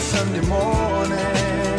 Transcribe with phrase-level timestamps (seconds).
[0.00, 1.69] Sunday morning.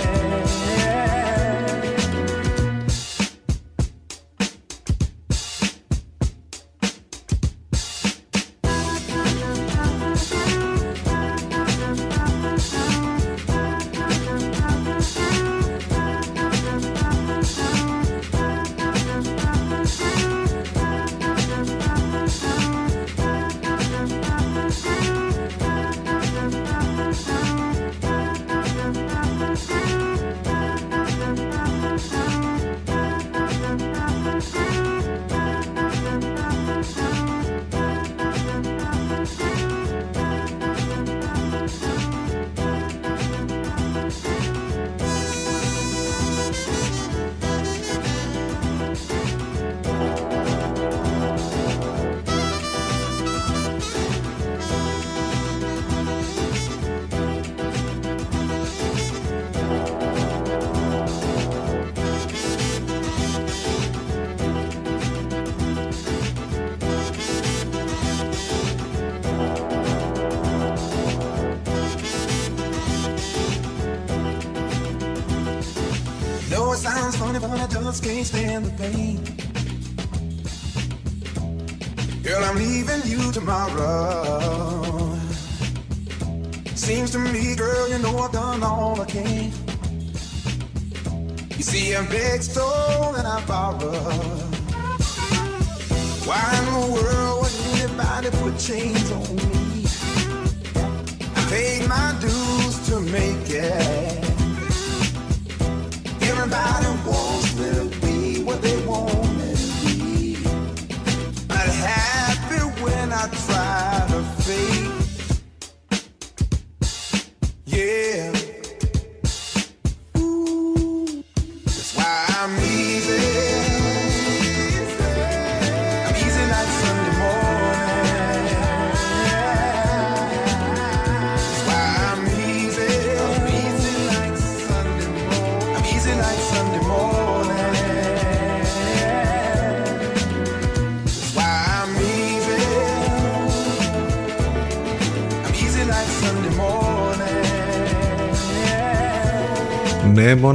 [89.23, 89.60] yeah.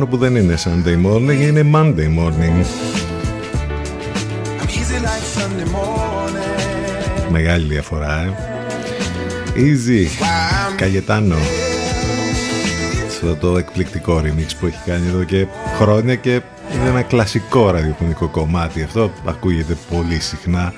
[0.06, 2.64] Μόνο που δεν είναι Sunday morning, είναι Monday morning.
[7.30, 8.34] Μεγάλη διαφορά, ε.
[9.54, 10.06] Easy,
[10.76, 11.36] Καγετάνο.
[13.08, 15.46] Αυτό το εκπληκτικό remix που έχει κάνει εδώ και
[15.78, 16.30] χρόνια και
[16.74, 18.82] είναι ένα κλασικό ραδιοφωνικό κομμάτι.
[18.82, 20.72] Αυτό ακούγεται πολύ συχνά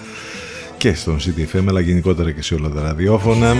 [0.76, 3.54] και στον CDFM αλλά γενικότερα και σε όλα τα ραδιόφωνα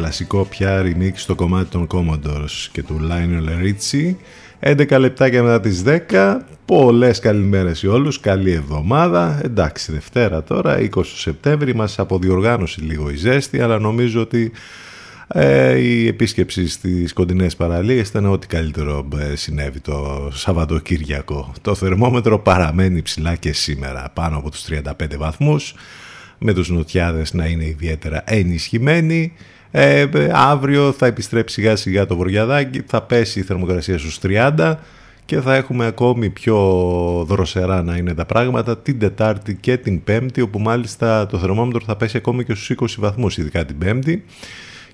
[0.00, 4.14] κλασικό πια remix στο κομμάτι των Commodores και του Lionel Richie.
[4.60, 8.20] 11 λεπτάκια μετά τις 10 πολλές καλημέρες σε όλους.
[8.20, 9.40] Καλή εβδομάδα.
[9.44, 11.74] Εντάξει Δευτέρα τώρα 20 Σεπτέμβρη.
[11.74, 14.52] Μας αποδιοργάνωσε λίγο η ζέστη αλλά νομίζω ότι
[15.28, 21.52] ε, η επίσκεψη στις κοντινές παραλίες ήταν ό,τι καλύτερο ε, συνέβη το Σαββατοκύριακο.
[21.60, 24.80] Το θερμόμετρο παραμένει ψηλά και σήμερα πάνω από τους 35
[25.18, 25.74] βαθμούς
[26.38, 29.32] με τους νοτιάδες να είναι ιδιαίτερα ενισχυμένοι
[29.70, 34.74] ε, αύριο θα επιστρέψει σιγά σιγά το βοριαδάκι, θα πέσει η θερμοκρασία στους 30
[35.24, 36.56] και θα έχουμε ακόμη πιο
[37.28, 41.96] δροσερά να είναι τα πράγματα την Τετάρτη και την Πέμπτη όπου μάλιστα το θερμόμετρο θα
[41.96, 44.24] πέσει ακόμη και στους 20 βαθμούς ειδικά την Πέμπτη.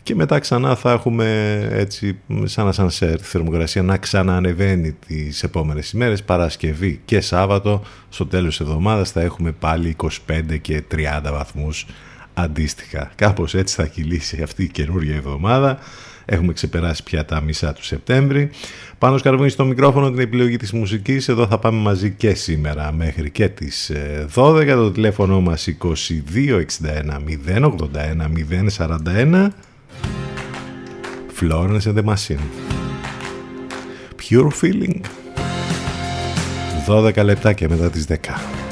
[0.02, 6.22] Και μετά ξανά θα έχουμε έτσι σαν να τη θερμοκρασία να ξαναανεβαίνει τις επόμενες ημέρες
[6.22, 7.82] Παρασκευή και Σάββατο.
[8.08, 9.96] Στο τέλος της εβδομάδας θα έχουμε πάλι
[10.26, 11.87] 25 και 30 βαθμούς
[12.36, 13.10] αντίστοιχα.
[13.14, 15.78] Κάπως έτσι θα κυλήσει αυτή η καινούργια εβδομάδα.
[16.24, 18.50] Έχουμε ξεπεράσει πια τα μισά του Σεπτέμβρη.
[18.98, 21.28] Πάνω σκαρβούνι στο μικρόφωνο την επιλογή της μουσικής.
[21.28, 23.92] Εδώ θα πάμε μαζί και σήμερα μέχρι και τις
[24.34, 24.66] 12.
[24.66, 28.28] Ε, το τηλέφωνο μας 2261 081
[28.76, 29.48] 041.
[31.40, 32.46] Florence and the Machine.
[34.16, 35.00] Pure Feeling.
[36.86, 38.65] 12 λεπτάκια μετά τις 10.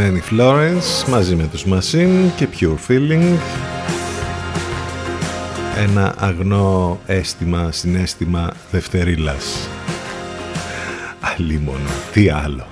[0.00, 3.38] Αγαπημένη Florence μαζί με τους Machine και Pure Feeling.
[5.76, 9.68] Ένα αγνό αίσθημα, συνέστημα δευτερίλας.
[11.20, 12.66] Αλίμονο, τι άλλο.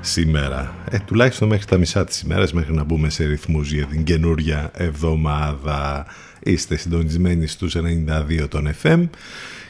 [0.00, 0.74] Σήμερα.
[0.90, 4.70] Ε, τουλάχιστον μέχρι τα μισά της ημέρας μέχρι να μπούμε σε ρυθμούς για την καινούρια
[4.74, 6.06] εβδομάδα.
[6.42, 9.08] Είστε συντονισμένοι στους 92 των FM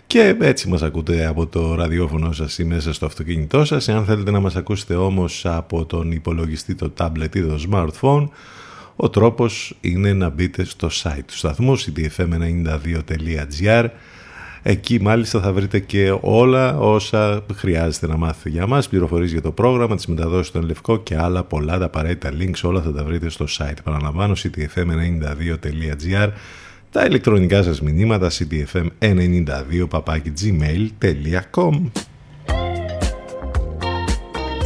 [0.06, 3.88] και έτσι μας ακούτε από το ραδιόφωνο σας ή μέσα στο αυτοκίνητό σας.
[3.88, 8.28] Εάν θέλετε να μας ακούσετε όμως από τον υπολογιστή, το tablet ή το smartphone,
[8.96, 13.88] ο τρόπος είναι να μπείτε στο site του σταθμού cdfm92.gr
[14.68, 19.52] Εκεί μάλιστα θα βρείτε και όλα όσα χρειάζεται να μάθετε για μας, πληροφορίες για το
[19.52, 23.28] πρόγραμμα, τις μεταδόσεις στον Λευκό και άλλα πολλά τα απαραίτητα links, όλα θα τα βρείτε
[23.28, 23.76] στο site.
[23.84, 26.28] Παραλαμβάνω ctfm92.gr
[26.96, 29.86] τα ηλεκτρονικά σας μηνύματα ctfm92
[30.40, 31.90] gmail.com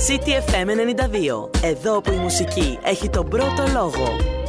[0.06, 1.64] CTFM 92.
[1.64, 4.39] Εδώ που η μουσική έχει τον πρώτο λόγο.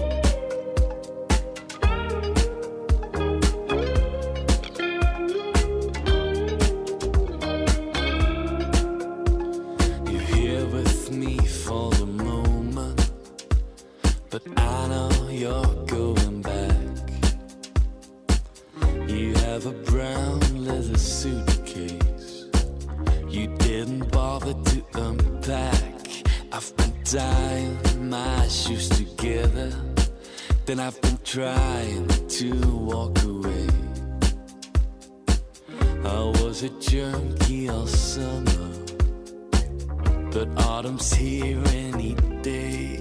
[40.34, 43.01] But autumn's here any day.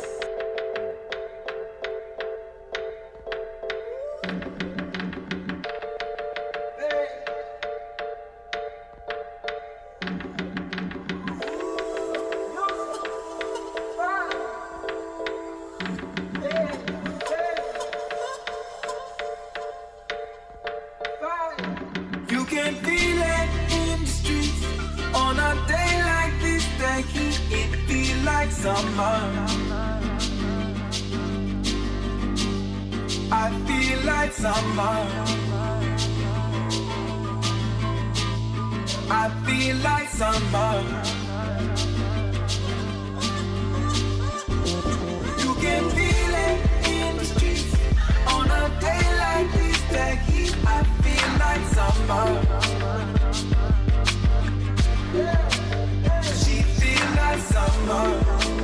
[33.51, 34.55] that the lights are.
[39.13, 40.83] I feel like summer.
[45.43, 46.57] You can feel it
[46.89, 47.75] in the streets
[48.27, 49.81] on a day like this.
[49.91, 52.27] That heat, I feel like summer.
[56.23, 58.60] She feel like summer.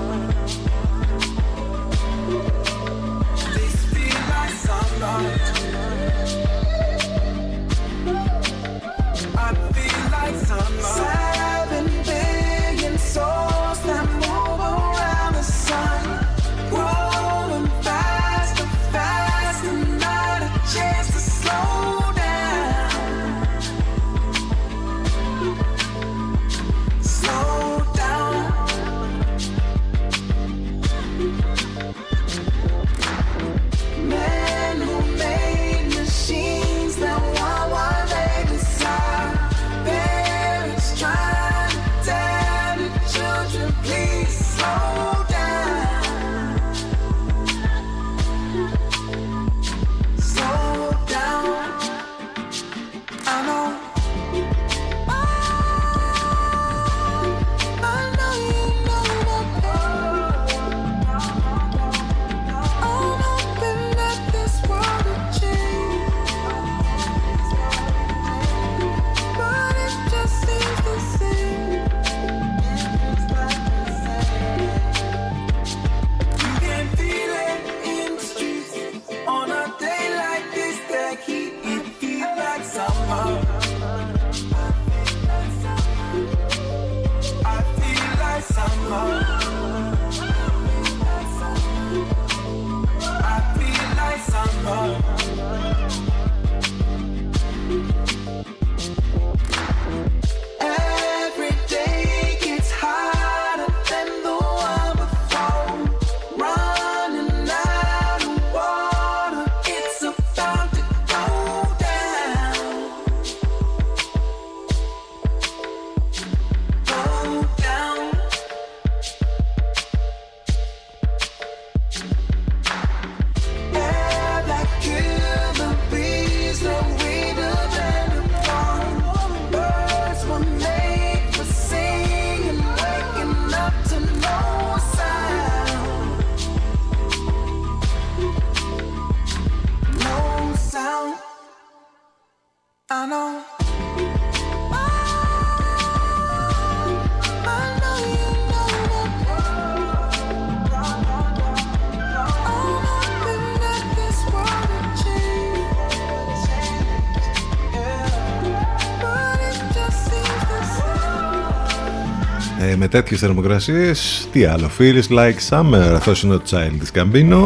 [163.01, 165.94] Τέτοιες θερμοκρασίες τι άλλο Feels Like Summer.
[165.96, 167.44] Αυτός είναι ο Child της Καμπίνο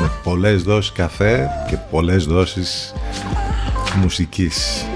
[0.00, 2.94] με πολλές δόσεις καφέ και πολλές δόσεις
[4.02, 4.86] μουσικής.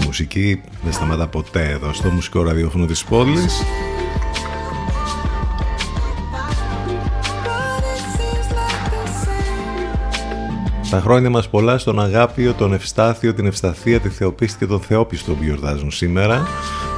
[0.00, 3.62] Η μουσική δεν σταματά ποτέ εδώ στο μουσικό ραδιόφωνο της πόλης
[10.90, 15.32] Τα χρόνια μας πολλά στον Αγάπιο, τον Ευστάθιο, την Ευσταθία, τη Θεοπίστη και τον Θεόπιστο
[15.32, 16.46] που γιορτάζουν σήμερα.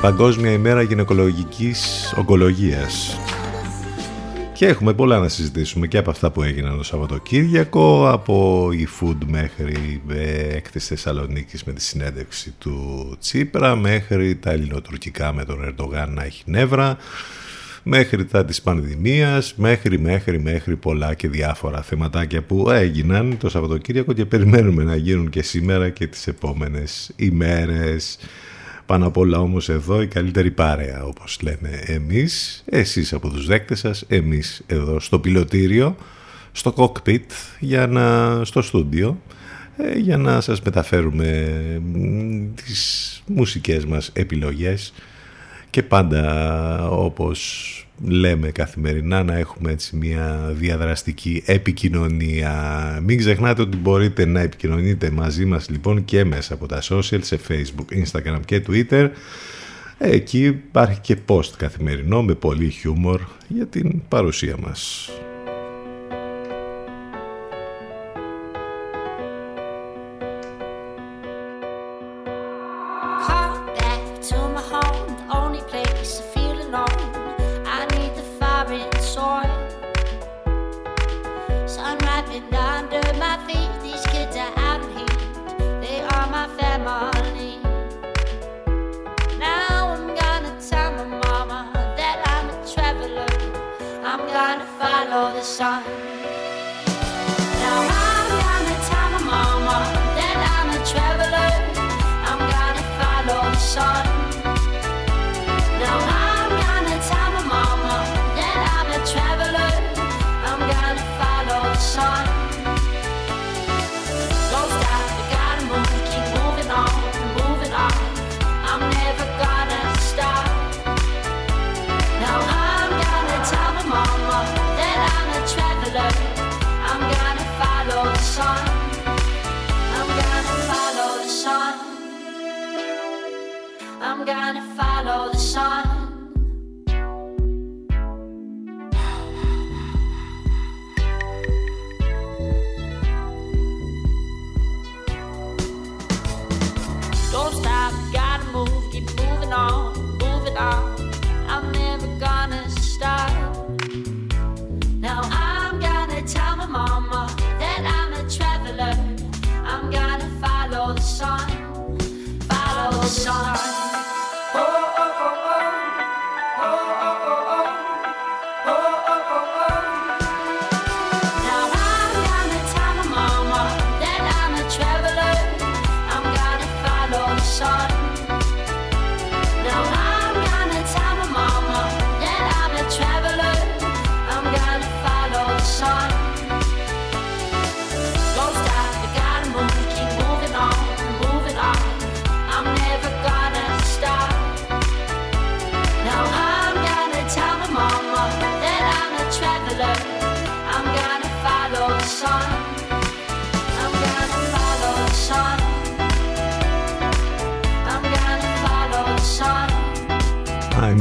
[0.00, 3.18] Παγκόσμια ημέρα γυναικολογικής ογκολογίας.
[4.52, 9.18] Και έχουμε πολλά να συζητήσουμε και από αυτά που έγιναν το Σαββατοκύριακο, από η Food
[9.26, 16.12] μέχρι ε, έκθεση Θεσσαλονίκη με τη συνέντευξη του Τσίπρα, μέχρι τα ελληνοτουρκικά με τον Ερντογάν
[16.12, 16.96] να έχει νεύρα,
[17.82, 24.12] μέχρι τα της πανδημίας, μέχρι, μέχρι, μέχρι πολλά και διάφορα θεματάκια που έγιναν το Σαββατοκύριακο
[24.12, 28.18] και περιμένουμε να γίνουν και σήμερα και τις επόμενες ημέρες.
[28.86, 33.78] Πάνω απ' όλα όμως εδώ η καλύτερη παρέα όπως λέμε εμείς, εσείς από τους δέκτες
[33.78, 35.96] σας, εμείς εδώ στο πιλωτήριο,
[36.52, 37.26] στο cockpit,
[37.60, 39.20] για να, στο στούντιο,
[39.76, 41.48] ε, για να σας μεταφέρουμε
[42.64, 44.92] τις μουσικές μας επιλογές
[45.70, 52.52] και πάντα όπως λέμε καθημερινά να έχουμε έτσι μια διαδραστική επικοινωνία.
[53.02, 57.38] Μην ξεχνάτε ότι μπορείτε να επικοινωνείτε μαζί μας λοιπόν και μέσα από τα social σε
[57.48, 59.10] facebook, instagram και twitter.
[59.98, 65.10] Εκεί υπάρχει και post καθημερινό με πολύ χιούμορ για την παρουσία μας.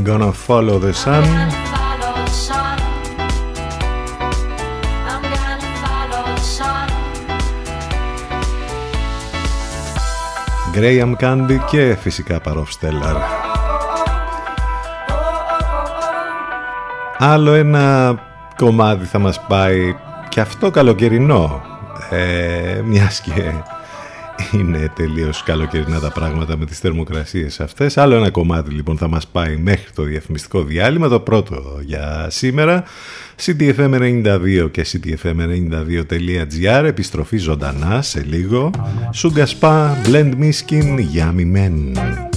[0.03, 0.93] Gonna follow the.
[10.73, 13.15] Graham Candy και φυσικά Παρόφ Στέλλαρ.
[17.17, 18.15] Άλλο ένα
[18.55, 19.95] κομμάτι θα μας πάει
[20.29, 21.61] και αυτό καλοκαιρινό.
[22.09, 23.53] Ε, μιας και
[24.53, 27.97] είναι τελείως καλοκαιρινά τα πράγματα με τις θερμοκρασίες αυτές.
[27.97, 32.83] Άλλο ένα κομμάτι λοιπόν θα μας πάει μέχρι το διαφημιστικό διάλειμμα, το πρώτο για σήμερα.
[33.45, 38.71] CTFM92 και CTFM92.gr, επιστροφή ζωντανά σε λίγο.
[39.11, 42.28] Σουγκασπά, Blend Me Skin, Yummy Men.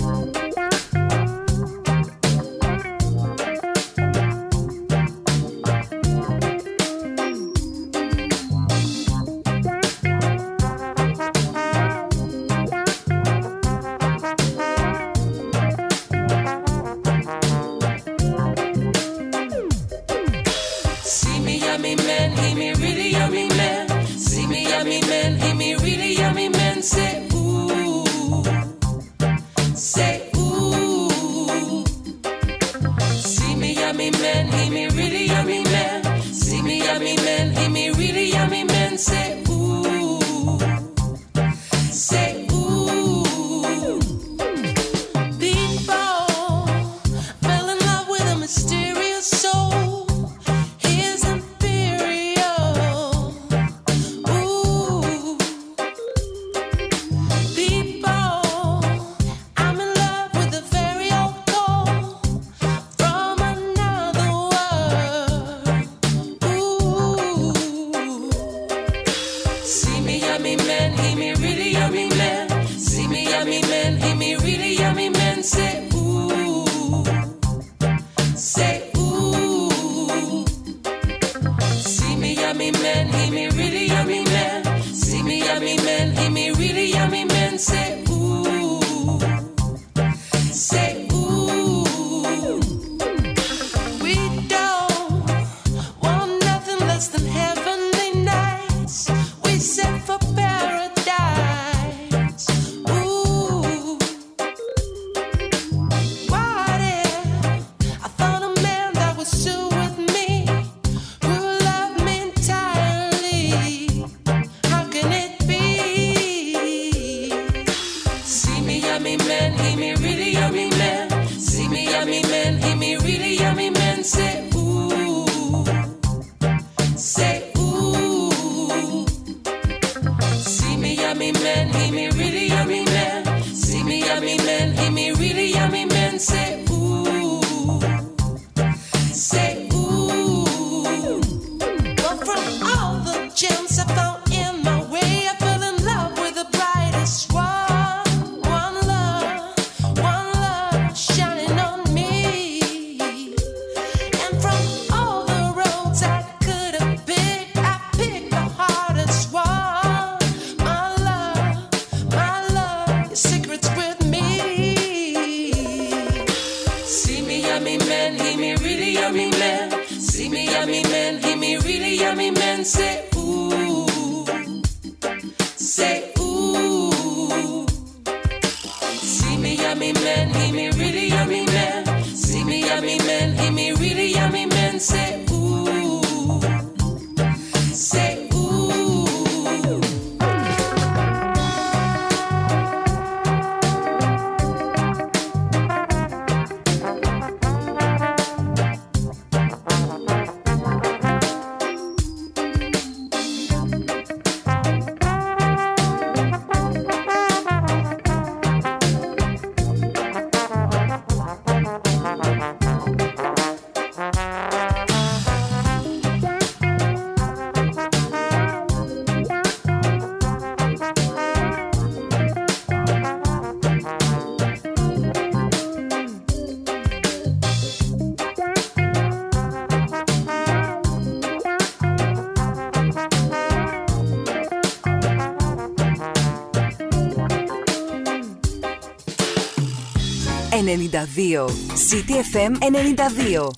[240.73, 241.47] 92.
[241.91, 243.51] CTFM 92.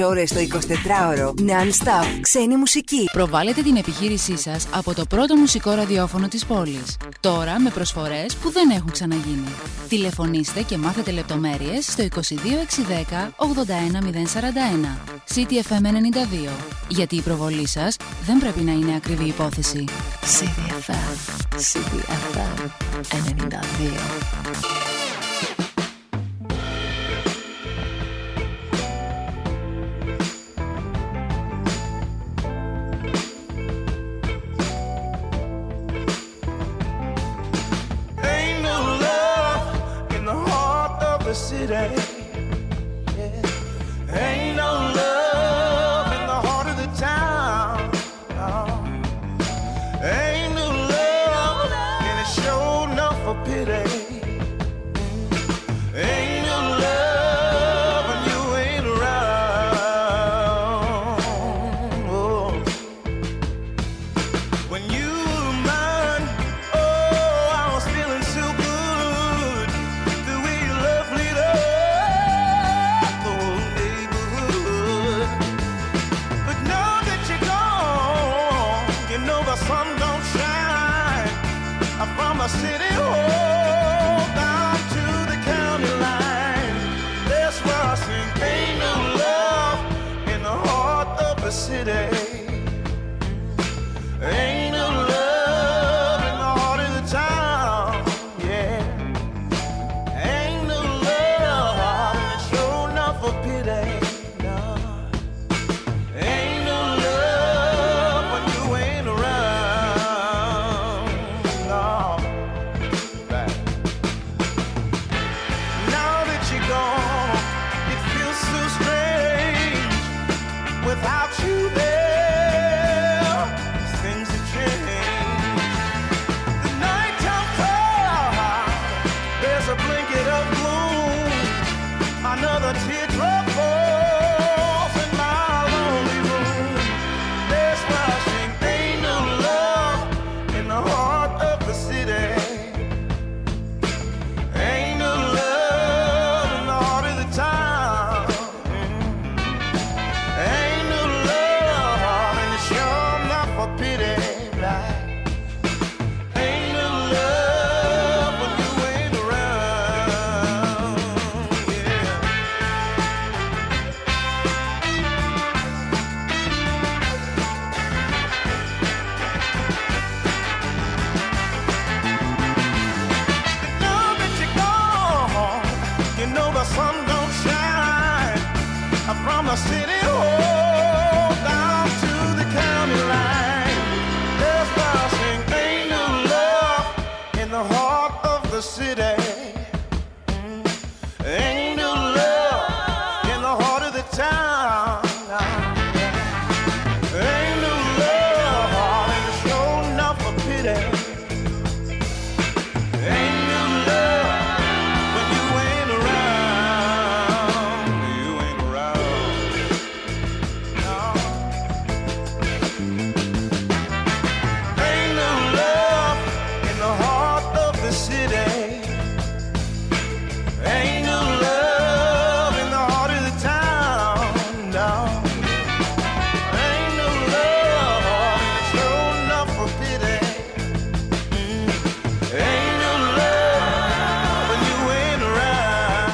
[0.00, 1.28] 24 ώρες το 24ωρο.
[1.28, 2.18] Non-stop.
[2.20, 3.04] Ξένη μουσική.
[3.12, 6.96] Προβάλλετε την επιχείρησή σας από το πρώτο μουσικό ραδιόφωνο της πόλης.
[7.20, 9.52] Τώρα με προσφορές που δεν έχουν ξαναγίνει.
[9.88, 14.98] Τηλεφωνήστε και μάθετε λεπτομέρειες στο 22610 81041.
[15.34, 16.50] CTFM 92.
[16.88, 17.96] Γιατί η προβολή σας
[18.26, 19.84] δεν πρέπει να είναι ακριβή υπόθεση.
[20.22, 21.16] CTFM.
[24.88, 24.91] 92.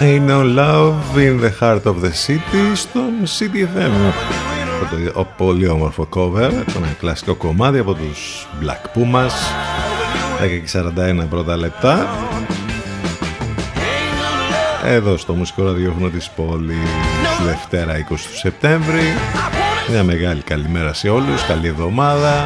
[0.08, 4.12] Ain't No Love in the Heart of the City στον CDFM.
[5.14, 9.30] Το πολύ όμορφο cover, ένα κλασικό κομμάτι από τους Black Pumas.
[11.22, 12.08] 10.41 πρώτα λεπτά.
[14.84, 16.76] Εδώ στο μουσικό ραδιόφωνο της πόλης,
[17.46, 19.02] Δευτέρα 20 του Σεπτέμβρη.
[19.90, 22.44] Μια μεγάλη καλημέρα σε όλους, καλή εβδομάδα.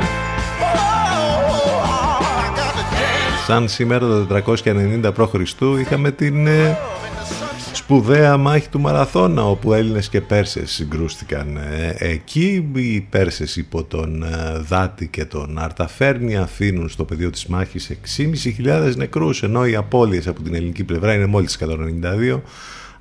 [3.47, 5.35] Σαν σήμερα το 490 π.Χ.
[5.81, 6.79] είχαμε την ε,
[7.77, 14.23] σπουδαία μάχη του Μαραθώνα όπου Έλληνες και Πέρσες συγκρούστηκαν ε, εκεί οι Πέρσες υπό τον
[14.23, 17.91] ε, Δάτη και τον Αρταφέρνια αφήνουν στο πεδίο της μάχης
[18.65, 22.41] 6.500 νεκρούς ενώ οι απώλειες από την ελληνική πλευρά είναι μόλις 192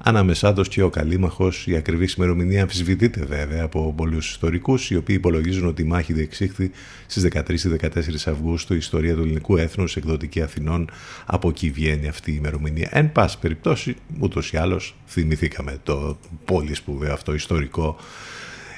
[0.03, 5.15] Ανάμεσά τους και ο Καλήμαχος, η ακριβή ημερομηνία αμφισβητείται βέβαια από πολλούς ιστορικούς, οι οποίοι
[5.19, 6.71] υπολογίζουν ότι η μάχη διεξήχθη
[7.07, 7.87] στις 13-14
[8.25, 10.89] Αυγούστου, η ιστορία του ελληνικού έθνους, εκδοτική Αθηνών,
[11.25, 12.89] από εκεί βγαίνει αυτή η ημερομηνία.
[12.91, 17.97] Εν πάση περιπτώσει, ούτως ή άλλως, θυμηθήκαμε το πολύ σπουδαίο αυτό ιστορικό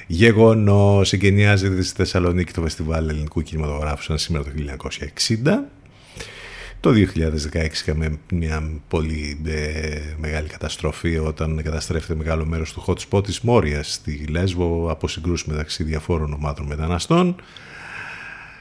[0.06, 1.12] γεγονός.
[1.12, 5.73] Εγκαινιάζεται στη Θεσσαλονίκη το Φεστιβάλ Ελληνικού Κινηματογράφου σαν σήμερα το 1960.
[6.84, 13.24] Το 2016 είχαμε μια πολύ ε, μεγάλη καταστροφή όταν καταστρέφεται μεγάλο μέρος του hot spot
[13.24, 17.36] της Μόριας στη Λέσβο από συγκρούσεις μεταξύ διαφόρων ομάδων μεταναστών.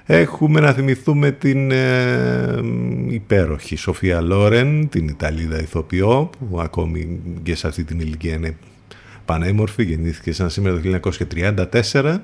[0.05, 2.61] Έχουμε να θυμηθούμε την ε,
[3.09, 8.57] υπέροχη Σοφία Λόρεν, την Ιταλίδα ηθοποιό, που ακόμη και σε αυτή την ηλικία είναι
[9.25, 11.11] πανέμορφη, γεννήθηκε σαν σήμερα το
[11.91, 12.17] 1934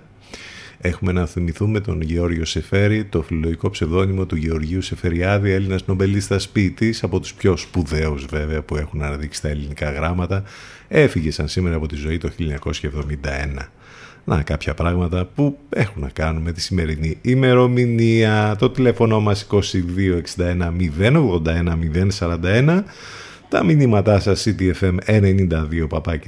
[0.82, 7.04] Έχουμε να θυμηθούμε τον Γεώργιο Σεφέρη, το φιλολογικό ψευδόνυμο του Γεωργίου Σεφεριάδη, Έλληνας νομπελίστας ποιητής,
[7.04, 10.44] από τους πιο σπουδαίους βέβαια που έχουν αναδείξει τα ελληνικά γράμματα.
[10.88, 13.70] Έφυγε σαν σήμερα από τη ζωή το 1971.
[14.24, 18.56] Να, κάποια πράγματα που έχουν να κάνουν με τη σημερινή ημερομηνία.
[18.60, 21.76] Το τηλέφωνο μας 2261 081
[22.20, 22.84] 041
[23.50, 25.88] τα μηνύματά σας ctfm92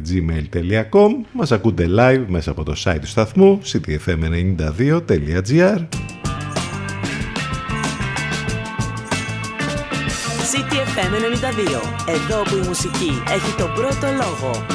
[0.10, 5.80] gmail.com Μας ακούτε live μέσα από το site του σταθμού ctfm92.gr
[10.52, 11.16] CTFM 92.
[12.08, 14.65] Εδώ που η μουσική έχει τον πρώτο λόγο.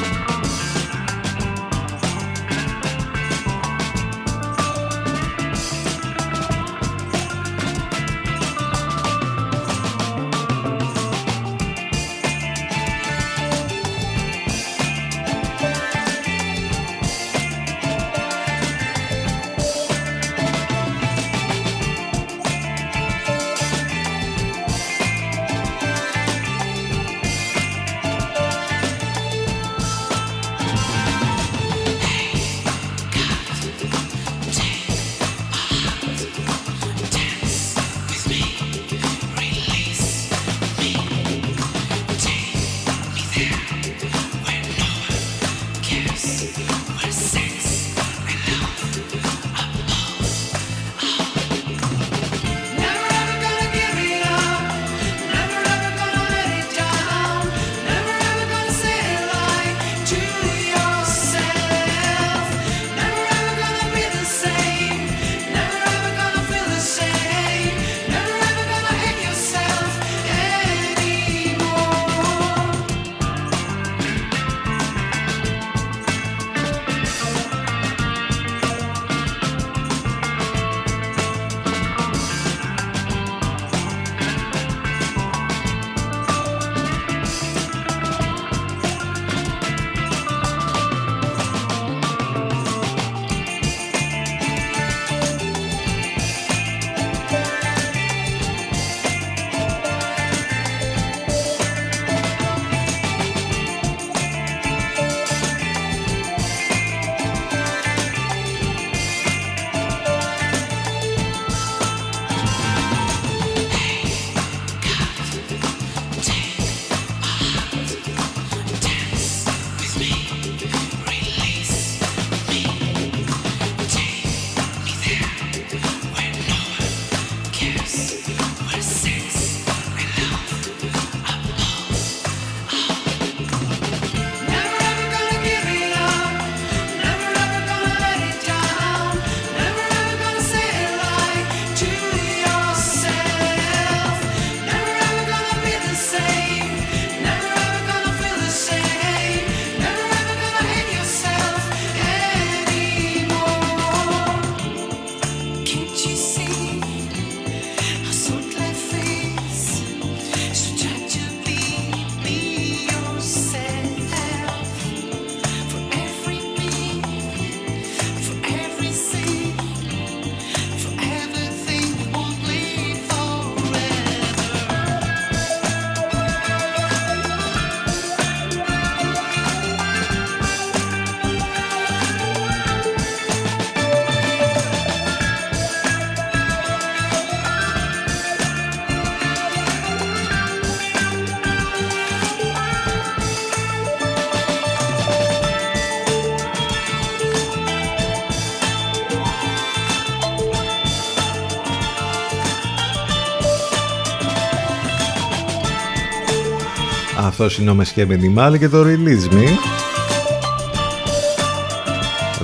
[207.39, 209.47] Αυτό είναι ο Μεσχέ Μενιμάλ και το Release Me.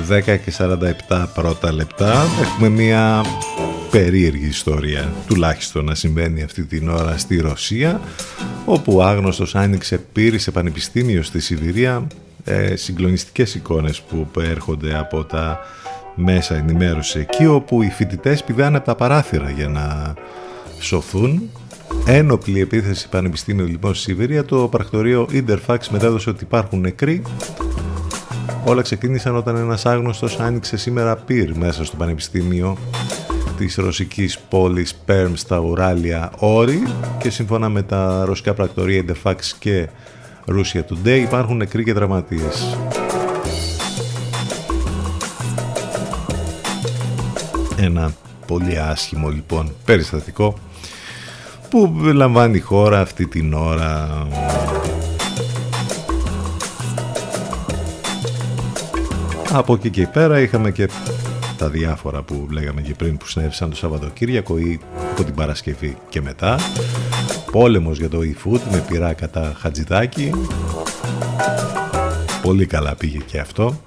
[0.09, 0.53] 10 και
[1.09, 2.23] 47 πρώτα λεπτά.
[2.41, 3.25] Έχουμε μια
[3.91, 8.01] περίεργη ιστορία τουλάχιστον να συμβαίνει αυτή την ώρα στη Ρωσία
[8.65, 12.07] όπου ο άγνωστος άνοιξε πύρη σε πανεπιστήμιο στη Σιβηρία
[12.43, 15.59] ε, συγκλονιστικές εικόνες που έρχονται από τα
[16.15, 20.13] μέσα ενημέρωση εκεί όπου οι φοιτητές πηδάνε από τα παράθυρα για να
[20.79, 21.49] σωθούν
[22.05, 24.45] Ένοπλη επίθεση πανεπιστήμιου λοιπόν στη Σιβηρία.
[24.45, 27.21] Το πρακτορείο Interfax μετέδωσε ότι υπάρχουν νεκροί.
[28.65, 32.77] Όλα ξεκίνησαν όταν ένας άγνωστος άνοιξε σήμερα πυρ μέσα στο πανεπιστήμιο
[33.57, 36.83] της ρωσικής πόλης Πέρμ στα Ουράλια Όρη.
[37.19, 39.87] Και σύμφωνα με τα ρωσικά πρακτορία Interfax και
[40.47, 42.77] Russia Today υπάρχουν νεκροί και δραματίες.
[47.77, 48.13] Ένα
[48.47, 50.57] πολύ άσχημο λοιπόν περιστατικό
[51.73, 54.27] που λαμβάνει η χώρα αυτή την ώρα.
[59.51, 60.89] Από εκεί και πέρα είχαμε και
[61.57, 64.79] τα διάφορα που λέγαμε και πριν που συνέβησαν το Σαββατοκύριακο ή
[65.11, 66.59] από την Παρασκευή και μετά.
[67.51, 70.31] Πόλεμος για το e-food με πειρά κατά Χατζηδάκη.
[72.41, 73.81] Πολύ καλά πήγε και αυτό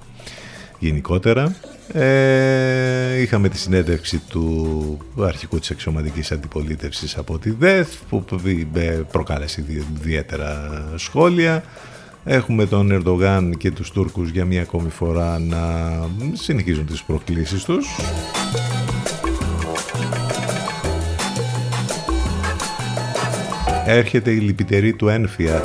[0.78, 1.56] γενικότερα
[1.92, 8.24] ε, είχαμε τη συνέντευξη του αρχικού της εξωματικής αντιπολίτευσης από τη ΔΕΘ που
[9.10, 9.64] προκάλεσε
[10.00, 11.62] ιδιαίτερα σχόλια
[12.28, 15.60] Έχουμε τον Ερντογάν και τους Τούρκους για μία ακόμη φορά να
[16.32, 17.86] συνεχίζουν τις προκλήσεις τους.
[23.86, 25.62] Έρχεται η λυπητερή του ένφια.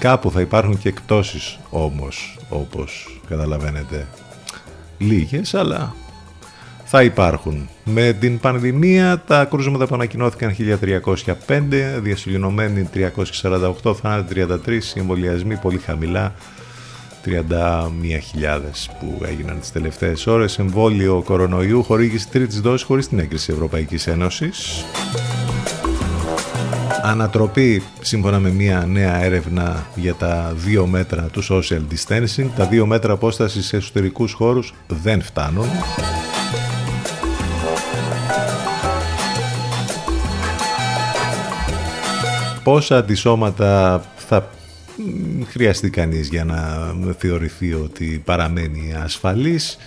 [0.00, 4.06] Κάπου θα υπάρχουν και εκτόσεις όμως, όπως καταλαβαίνετε.
[4.98, 5.94] Λίγες, αλλά
[6.84, 7.68] θα υπάρχουν.
[7.84, 10.54] Με την πανδημία τα κρούσματα που ανακοινώθηκαν
[11.46, 12.88] 1305, διασυλληνωμένοι
[13.82, 16.34] 348, θάνατοι 33, εμβολιασμοί πολύ χαμηλά,
[17.24, 20.58] 31.000 που έγιναν τις τελευταίες ώρες.
[20.58, 24.84] Εμβόλιο κορονοϊού χορήγηση τρίτης δόσης χωρίς την έγκριση Ευρωπαϊκής Ένωσης.
[27.02, 32.46] Ανατροπή σύμφωνα με μια νέα έρευνα για τα δύο μέτρα του social distancing.
[32.56, 35.66] Τα δύο μέτρα απόστασης σε εσωτερικούς χώρους δεν φτάνουν.
[42.62, 44.50] πόσα αντισώματα θα
[45.46, 49.78] χρειαστεί κανείς για να θεωρηθεί ότι παραμένει ασφαλής;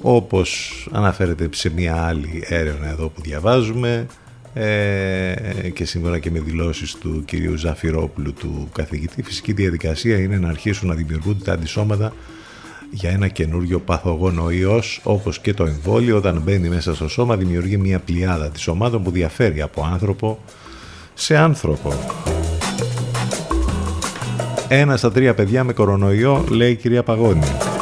[0.00, 4.06] Όπως αναφέρεται σε μια άλλη έρευνα εδώ που διαβάζουμε
[4.54, 5.34] ε,
[5.74, 10.88] και σύμφωνα και με δηλώσεις του κυρίου Ζαφυρόπουλου του καθηγητή φυσική διαδικασία είναι να αρχίσουν
[10.88, 12.12] να δημιουργούνται τα αντισώματα
[12.90, 17.76] για ένα καινούριο παθογόνο ιός όπως και το εμβόλιο όταν μπαίνει μέσα στο σώμα δημιουργεί
[17.76, 20.38] μια πλειάδα της ομάδων που διαφέρει από άνθρωπο
[21.14, 21.92] σε άνθρωπο.
[24.68, 27.73] Ένα στα τρία παιδιά με κορονοϊό, λέει η κυρία Παγώνη.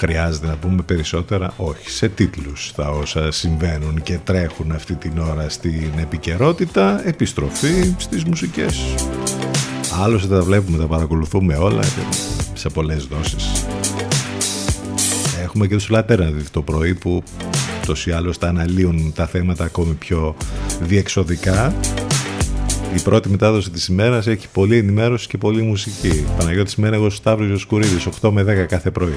[0.00, 5.48] Χρειάζεται να πούμε περισσότερα, όχι, σε τίτλους τα όσα συμβαίνουν και τρέχουν αυτή την ώρα
[5.48, 8.94] στην επικαιρότητα, επιστροφή στις μουσικές.
[10.02, 11.82] Άλλωστε τα βλέπουμε, τα παρακολουθούμε όλα
[12.54, 13.66] σε πολλές δόσεις.
[15.42, 17.22] Έχουμε και τους Λατέρα το πρωί που
[17.86, 20.36] τόσοι άλλως τα αναλύουν τα θέματα ακόμη πιο
[20.80, 21.74] διεξοδικά.
[22.96, 26.24] Η πρώτη μετάδοση της ημέρας έχει πολλή ενημέρωση και πολλή μουσική.
[26.38, 29.14] Παναγιώτης Μένεγος, Σταύρος Κουρίδης, 8 με 10 κάθε πρωί.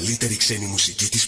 [0.00, 1.19] καλύτερη ξένη μουσική της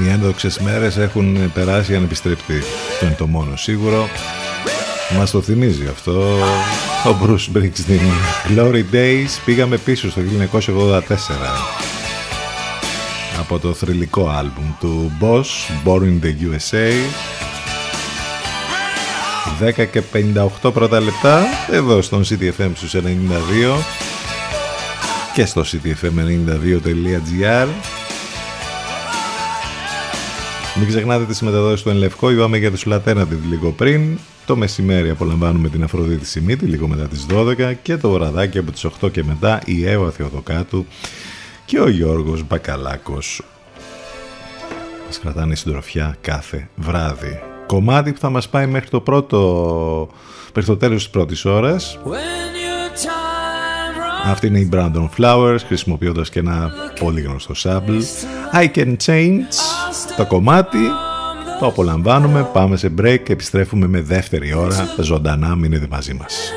[0.00, 2.62] Οι ένδοξες μέρες έχουν περάσει ανεπιστρεπτή.
[2.92, 4.08] Αυτό τον το μόνο σίγουρο.
[5.18, 6.38] Μας το θυμίζει αυτό
[7.06, 8.56] ο Bruce Springsteen.
[8.56, 10.24] Glory Days πήγαμε πίσω στο 1984
[13.38, 15.44] από το θρηλυκό άλμπουμ του Boss,
[15.84, 16.92] Born in the USA
[19.80, 20.02] 10 και
[20.62, 22.98] 58 πρώτα λεπτά εδώ στον CDFM στους 92
[25.34, 27.66] και στο ctfm92.gr
[30.78, 34.18] μην ξεχνάτε τις μεταδόσεις του Ενλευκό, είπαμε για τους την λίγο πριν.
[34.46, 38.84] Το μεσημέρι απολαμβάνουμε την Αφροδίτη Σιμίτη λίγο μετά τις 12 και το βραδάκι από τις
[38.84, 40.86] 8 και μετά η Εύα Θεοδοκάτου
[41.64, 43.42] και ο Γιώργος Μπακαλάκος.
[45.06, 47.40] Μας κρατάνε συντροφιά κάθε βράδυ.
[47.66, 50.08] Κομμάτι που θα μας πάει μέχρι το πρώτο,
[50.54, 51.98] μέχρι το τέλος της πρώτης ώρας.
[54.30, 58.00] Αυτή είναι η Brandon Flowers χρησιμοποιώντας και ένα πολύ γνωστό sample.
[58.62, 59.40] I Can Change
[60.16, 60.78] το κομμάτι.
[61.60, 66.52] Το απολαμβάνουμε, πάμε σε break και επιστρέφουμε με δεύτερη ώρα ζωντανά μείνετε μαζί μας.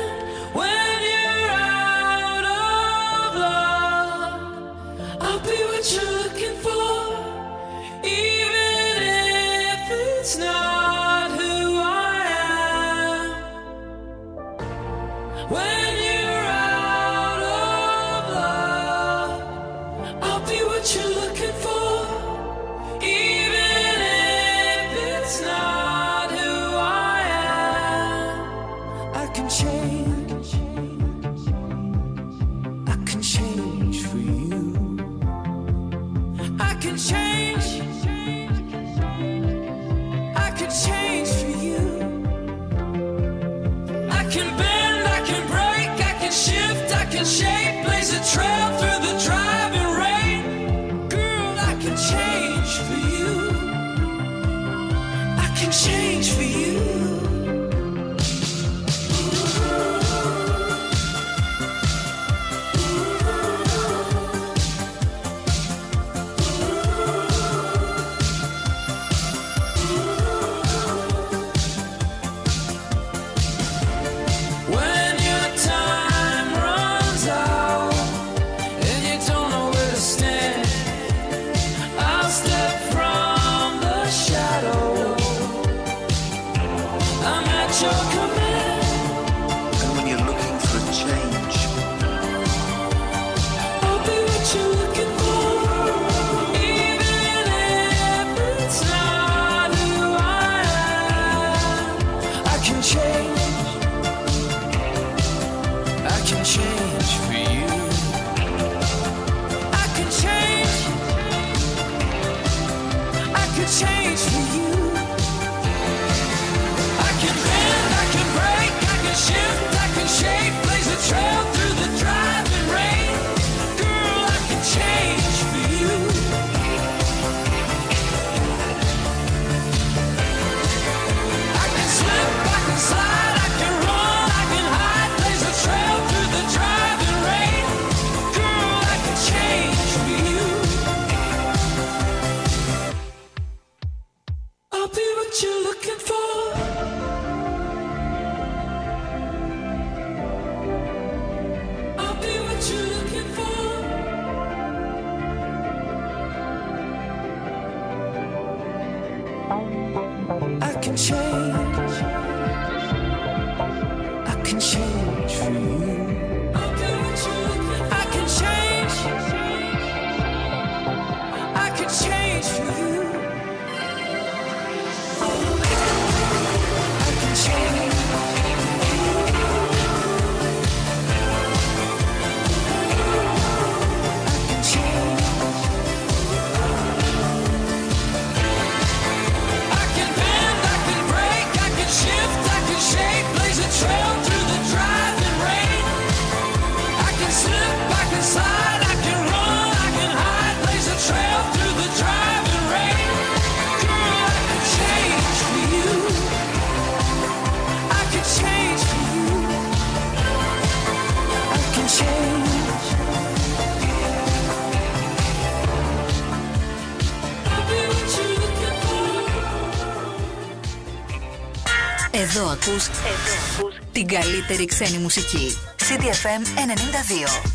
[224.10, 225.56] καλύτερη ξένη μουσική.
[225.76, 227.50] CDFM 92.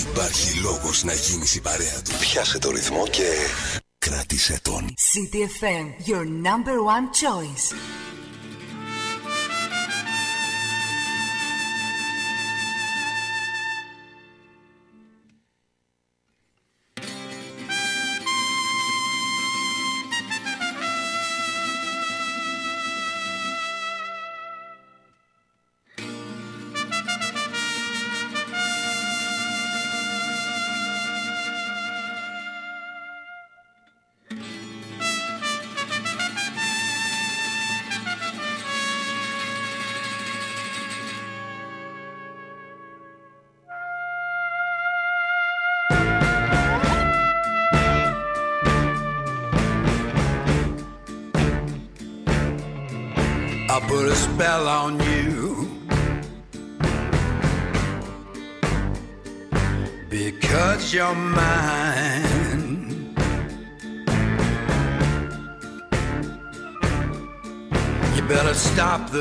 [0.00, 2.10] Υπάρχει λόγος να γίνεις η παρέα του.
[2.20, 3.28] Πιάσε το ρυθμό και
[3.98, 4.94] κράτησε τον.
[5.12, 8.01] CDFM, your number one choice.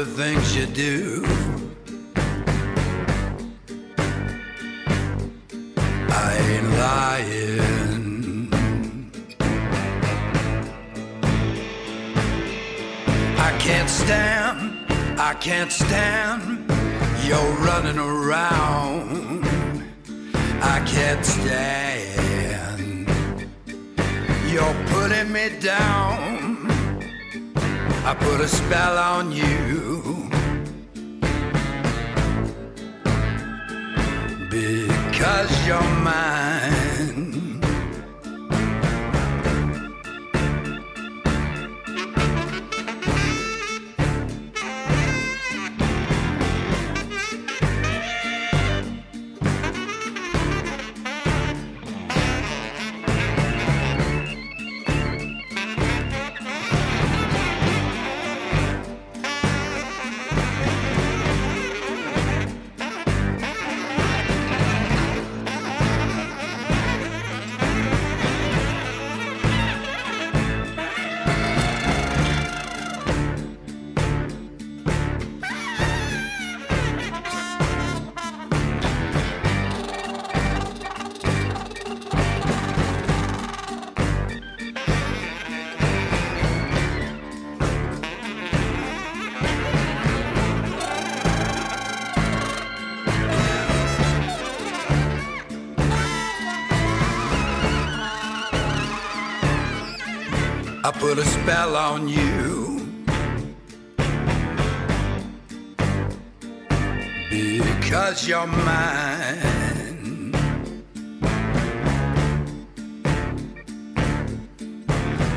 [0.04, 1.24] the things you do.
[6.10, 8.49] I ain't lying.
[13.38, 16.72] I can't stand, I can't stand
[17.28, 19.45] you're running around.
[20.62, 23.08] I can't stand.
[24.52, 26.31] You're putting me down.
[28.04, 30.30] I put a spell on you.
[34.49, 36.91] Because you're mine.
[100.92, 102.86] I put a spell on you.
[107.30, 110.34] Because you're mine.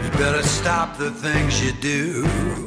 [0.02, 2.63] You better stop the things you do.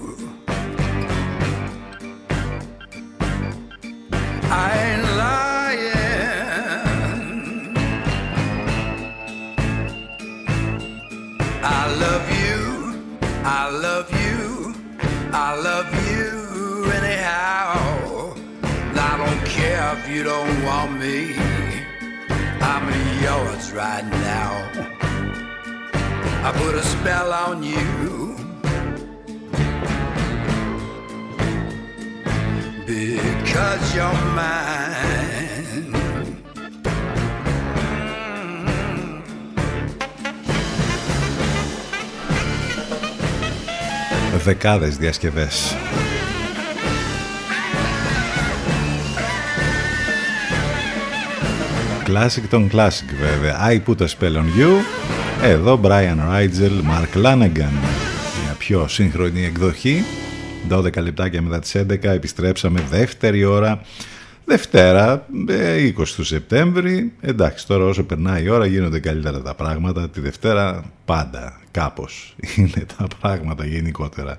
[44.67, 45.75] Δεκάδες διασκευές.
[52.07, 53.71] Classic των classic βέβαια.
[53.71, 54.71] I put a spell on you.
[55.43, 57.73] Εδώ Brian Rigel, Mark Lanagan.
[58.43, 60.03] Μια πιο σύγχρονη εκδοχή.
[60.69, 63.81] 12 λεπτάκια μετά τις 11 επιστρέψαμε δεύτερη ώρα.
[64.49, 67.13] Δευτέρα, ε, 20 του Σεπτέμβρη.
[67.21, 70.09] Εντάξει, τώρα όσο περνάει η ώρα γίνονται καλύτερα τα πράγματα.
[70.09, 74.37] Τη Δευτέρα πάντα κάπως είναι τα πράγματα γενικότερα.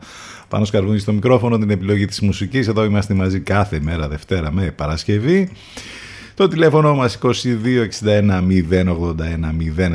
[0.49, 2.69] Πάνω σκαρβούνι στο μικρόφωνο την επιλογή της μουσικής.
[2.69, 5.51] Εδώ είμαστε μαζί κάθε μέρα Δευτέρα με Παρασκευή.
[6.39, 7.33] Το τηλέφωνο μας 2261
[8.71, 8.85] 081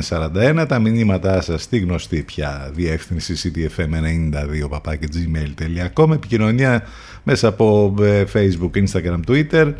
[0.08, 0.64] 041.
[0.68, 6.82] Τα μηνύματά σας στη γνωστή πια διεύθυνση ctfm92 gmail.com Επικοινωνία
[7.22, 9.72] μέσα από ε, facebook, instagram, twitter.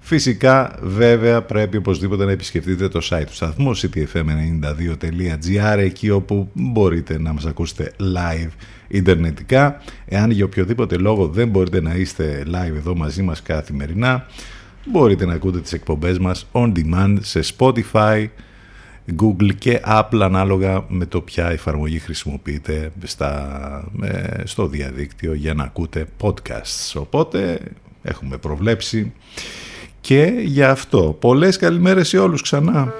[0.00, 7.32] Φυσικά βέβαια πρέπει οπωσδήποτε να επισκεφτείτε το site του σταθμού ctfm92.gr εκεί όπου μπορείτε να
[7.32, 8.50] μας ακούσετε live
[8.88, 9.82] ιντερνετικά.
[10.06, 14.26] Εάν για οποιοδήποτε λόγο δεν μπορείτε να είστε live εδώ μαζί μας καθημερινά
[14.84, 18.26] μπορείτε να ακούτε τις εκπομπές μας on demand σε Spotify,
[19.22, 25.64] Google και Apple ανάλογα με το ποια εφαρμογή χρησιμοποιείτε στα, ε, στο διαδίκτυο για να
[25.64, 26.92] ακούτε podcasts.
[26.94, 27.60] Οπότε
[28.02, 29.12] έχουμε προβλέψει
[30.00, 31.16] και για αυτό.
[31.20, 32.92] Πολλές καλημέρες σε όλους ξανά.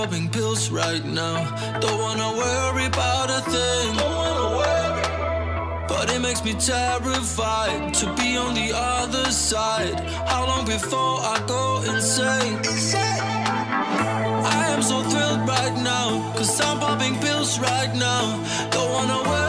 [0.00, 1.38] Popping pills right now.
[1.78, 3.88] Don't wanna worry about a thing.
[3.98, 5.86] Don't wanna worry.
[5.88, 9.96] But it makes me terrified to be on the other side.
[10.30, 12.56] How long before I go insane?
[14.58, 18.22] I am so thrilled right now, cause I'm popping pills right now.
[18.70, 19.39] Don't wanna worry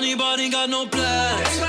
[0.00, 1.60] money, but ain't got no plans.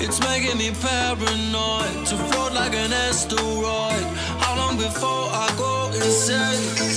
[0.00, 4.04] It's making me paranoid to float like an asteroid.
[4.42, 6.95] How long before I go insane?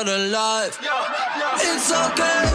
[0.00, 0.78] out alive.
[0.82, 0.88] Yo,
[1.38, 1.48] yo.
[1.56, 2.49] It's okay.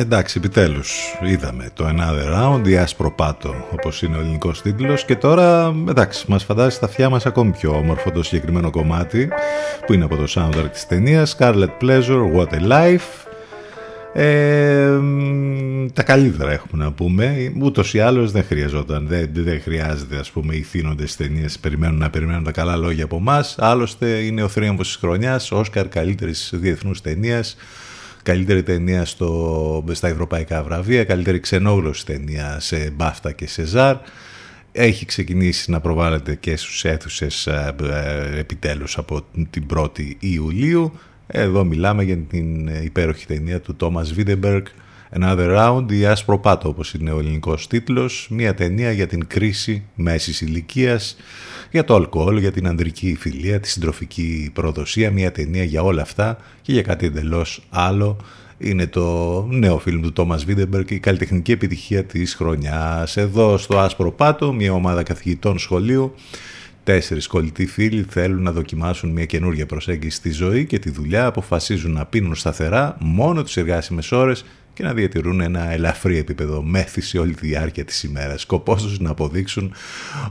[0.00, 5.04] Εντάξει, επιτέλους είδαμε το Another Round, η άσπρο πάτο, όπως είναι ο ελληνικός τίτλος.
[5.04, 9.28] Και τώρα, εντάξει, μας φαντάζει στα αυτιά μας ακόμη πιο όμορφο το συγκεκριμένο κομμάτι
[9.86, 11.36] που είναι από το soundtrack της ταινίας.
[11.38, 13.26] Scarlet Pleasure, What a Life.
[14.12, 14.98] Ε,
[15.92, 17.52] τα καλύτερα έχουμε να πούμε.
[17.60, 19.06] Ούτως ή άλλως δεν χρειαζόταν.
[19.08, 23.16] Δεν, δεν χρειάζεται, ας πούμε, οι θύνοντες ταινίες περιμένουν να περιμένουν τα καλά λόγια από
[23.16, 23.54] εμάς.
[23.58, 27.56] Άλλωστε είναι ο θρίαμβος της χρονιάς, Όσκαρ καλύτερης διεθνούς ταινίας
[28.28, 33.96] καλύτερη ταινία στο, στα ευρωπαϊκά βραβεία, καλύτερη ξενόγλωση ταινία σε Μπάφτα και σε Ζάρ.
[34.72, 39.20] Έχει ξεκινήσει να προβάλλεται και στους αίθουσες ε, ε, επιτέλους από
[39.50, 40.92] την 1η Ιουλίου.
[41.26, 44.64] Εδώ μιλάμε για την υπέροχη ταινία του Τόμας Βίντεμπεργκ
[45.12, 48.28] Another Round ή Άσπρο Πάτο όπως είναι ο ελληνικός τίτλος.
[48.30, 51.16] Μια ταινία για την κρίση μέσης ηλικίας
[51.70, 56.38] για το αλκοόλ, για την ανδρική φιλία, τη συντροφική προδοσία, μια ταινία για όλα αυτά
[56.62, 58.16] και για κάτι εντελώς άλλο.
[58.58, 63.16] Είναι το νέο φιλμ του Τόμας Βίντεμπεργκ, η καλλιτεχνική επιτυχία της χρονιάς.
[63.16, 66.14] Εδώ στο Άσπρο Πάτο, μια ομάδα καθηγητών σχολείου,
[66.84, 71.92] τέσσερις κολλητοί φίλοι θέλουν να δοκιμάσουν μια καινούργια προσέγγιση στη ζωή και τη δουλειά, αποφασίζουν
[71.92, 74.44] να πίνουν σταθερά μόνο τις εργάσιμες ώρες
[74.78, 78.40] και να διατηρούν ένα ελαφρύ επίπεδο μέθηση όλη τη διάρκεια της ημέρας.
[78.40, 79.72] Σκοπός τους να αποδείξουν,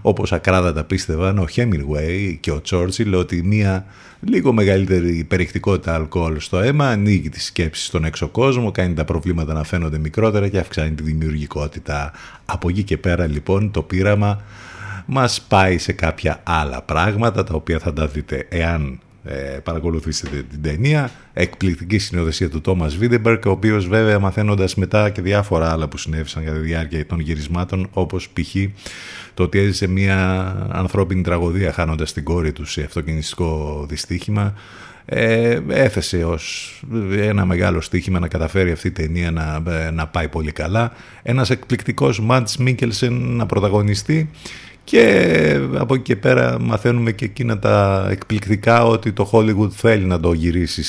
[0.02, 3.86] όπως ακράδαντα πίστευαν ο Hemingway και ο Churchill, ότι μια
[4.20, 9.54] λίγο μεγαλύτερη περιεκτικότητα αλκοόλ στο αίμα ανοίγει τη σκέψη στον έξω κόσμο, κάνει τα προβλήματα
[9.54, 12.12] να φαίνονται μικρότερα και αυξάνει τη δημιουργικότητα.
[12.46, 14.42] Από εκεί και πέρα λοιπόν το πείραμα
[15.06, 20.62] μας πάει σε κάποια άλλα πράγματα τα οποία θα τα δείτε εάν ε, παρακολουθήσετε την
[20.62, 21.12] ταινία.
[21.34, 26.44] Εκπληκτική συνοδεσία του Τόμας Βίντεμπερκ, ο οποίος βέβαια μαθαίνοντας μετά και διάφορα άλλα που συνέβησαν
[26.44, 28.56] κατά τη διάρκεια των γυρισμάτων, όπως π.χ.
[29.34, 30.18] το ότι έζησε μια
[30.72, 34.54] ανθρώπινη τραγωδία χάνοντας την κόρη του σε αυτοκινηστικό δυστύχημα,
[35.10, 36.74] ε, έθεσε ως
[37.18, 39.62] ένα μεγάλο στοίχημα να καταφέρει αυτή η ταινία να,
[39.92, 40.92] να πάει πολύ καλά.
[41.24, 44.30] Ένας εκπληκτικός Μάντς Μίκελσεν να πρωταγωνιστεί
[44.90, 50.20] και από εκεί και πέρα μαθαίνουμε και εκείνα τα εκπληκτικά ότι το Hollywood θέλει να
[50.20, 50.84] το γυρίσει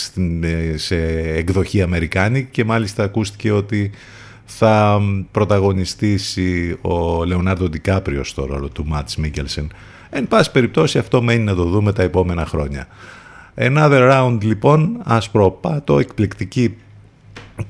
[0.75, 3.91] σε εκδοχή Αμερικάνη και μάλιστα ακούστηκε ότι
[4.45, 9.73] θα πρωταγωνιστήσει ο Λεωνάρντο Ντικάπριο στο ρόλο του Μάτς Μίκελσεν.
[10.11, 12.87] Εν πάση περιπτώσει αυτό μένει να το δούμε τα επόμενα χρόνια.
[13.55, 16.77] Another round λοιπόν, άσπρο πάτο, εκπληκτική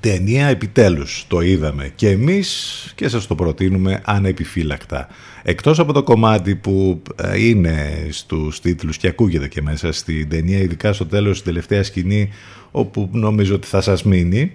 [0.00, 5.08] ταινία επιτέλους το είδαμε και εμείς και σας το προτείνουμε ανεπιφύλακτα.
[5.42, 10.58] Εκτός από το κομμάτι που ε, είναι στους τίτλους και ακούγεται και μέσα στην ταινία,
[10.58, 12.30] ειδικά στο τέλος στην τελευταία σκηνή
[12.70, 14.52] όπου νομίζω ότι θα σας μείνει,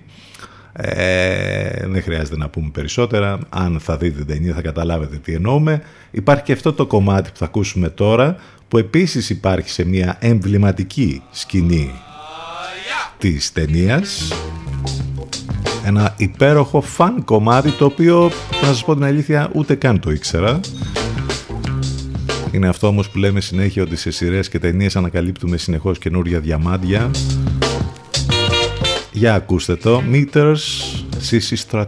[0.74, 3.40] ε, δεν χρειάζεται να πούμε περισσότερα.
[3.50, 5.82] Αν θα δείτε την ταινία θα καταλάβετε τι εννοούμε.
[6.12, 8.36] Υπάρχει και αυτό το κομμάτι που θα ακούσουμε τώρα
[8.68, 11.92] που επίσης υπάρχει σε μια εμβληματική σκηνή
[13.18, 14.32] της ταινίας
[15.86, 18.32] ένα υπέροχο φαν κομμάτι το οποίο
[18.62, 20.60] να σας πω την αλήθεια ούτε καν το ήξερα.
[22.52, 27.12] Είναι αυτό όμως που λέμε συνέχεια ότι σε σειρές και ταινίες ανακαλύπτουμε συνεχώς καινούρια διαμάντια.
[29.12, 30.04] Για ακούστε το.
[30.12, 30.62] Meters
[31.30, 31.86] CC Strat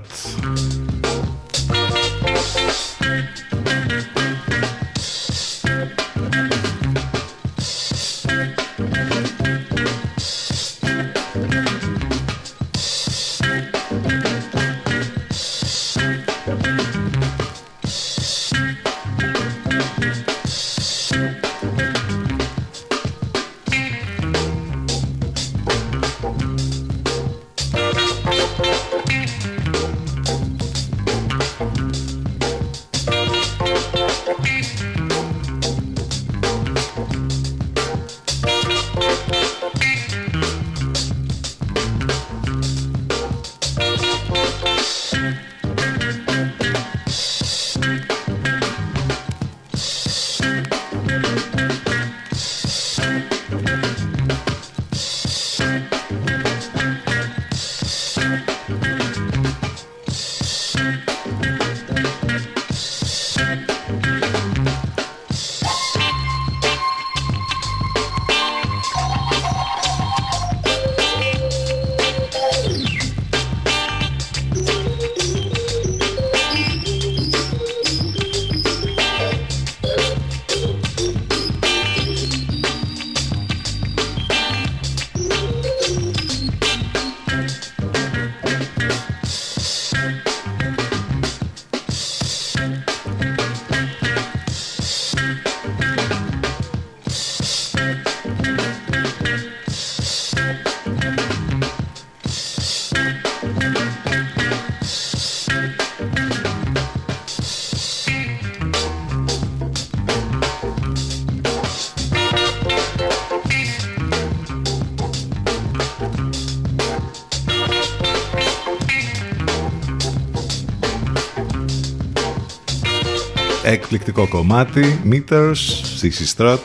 [124.56, 125.54] κομμάτι, Meters,
[126.02, 126.58] CC Strut.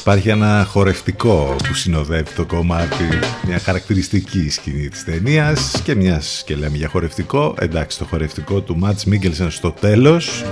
[0.00, 3.04] Υπάρχει ένα χορευτικό που συνοδεύει το κομμάτι,
[3.46, 8.78] μια χαρακτηριστική σκηνή της ταινίας και μιας και λέμε για χορευτικό, εντάξει το χορευτικό του
[8.78, 10.44] Μάτς Μίγκελσεν στο τέλος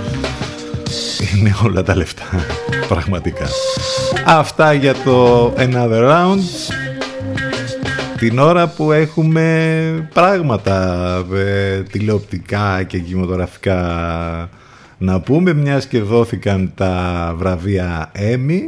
[1.35, 2.25] είναι όλα τα λεφτά,
[2.87, 3.47] πραγματικά.
[4.25, 6.39] Αυτά για το Another Round
[8.17, 14.49] την ώρα που έχουμε πράγματα ε, τηλεοπτικά και κινηματογραφικά
[15.03, 18.59] να πούμε μιας και δόθηκαν τα βραβεία Emmy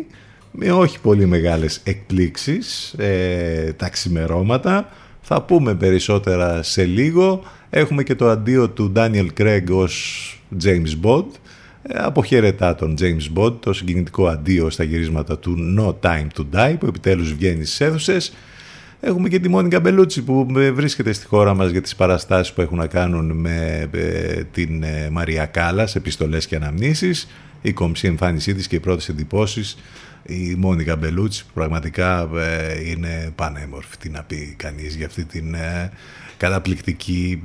[0.52, 4.90] με όχι πολύ μεγάλες εκπλήξεις ε, τα ξημερώματα
[5.22, 7.44] θα πούμε περισσότερα σε λίγο.
[7.70, 11.26] Έχουμε και το αντίο του Daniel Craig ως James Bond.
[11.82, 16.76] Ε, αποχαιρετά τον James Bond το συγκινητικό αντίο στα γυρίσματα του No Time to Die
[16.80, 18.34] που επιτέλους βγαίνει στις αίθουσες
[19.08, 22.62] Έχουμε και τη Μόνικα Μπελούτσι που ε, βρίσκεται στη χώρα μας για τις παραστάσεις που
[22.62, 27.28] έχουν να κάνουν με ε, την ε, Μαρία Κάλλας, επιστολές και αναμνήσεις,
[27.62, 29.78] η κομψή εμφάνισή της και οι πρώτες εντυπώσεις.
[30.26, 32.30] Η Μόνικα Μπελούτσι που πραγματικά
[32.86, 35.56] είναι πανέμορφη, τι να πει κανείς για αυτή την
[36.38, 37.42] καταπληκτική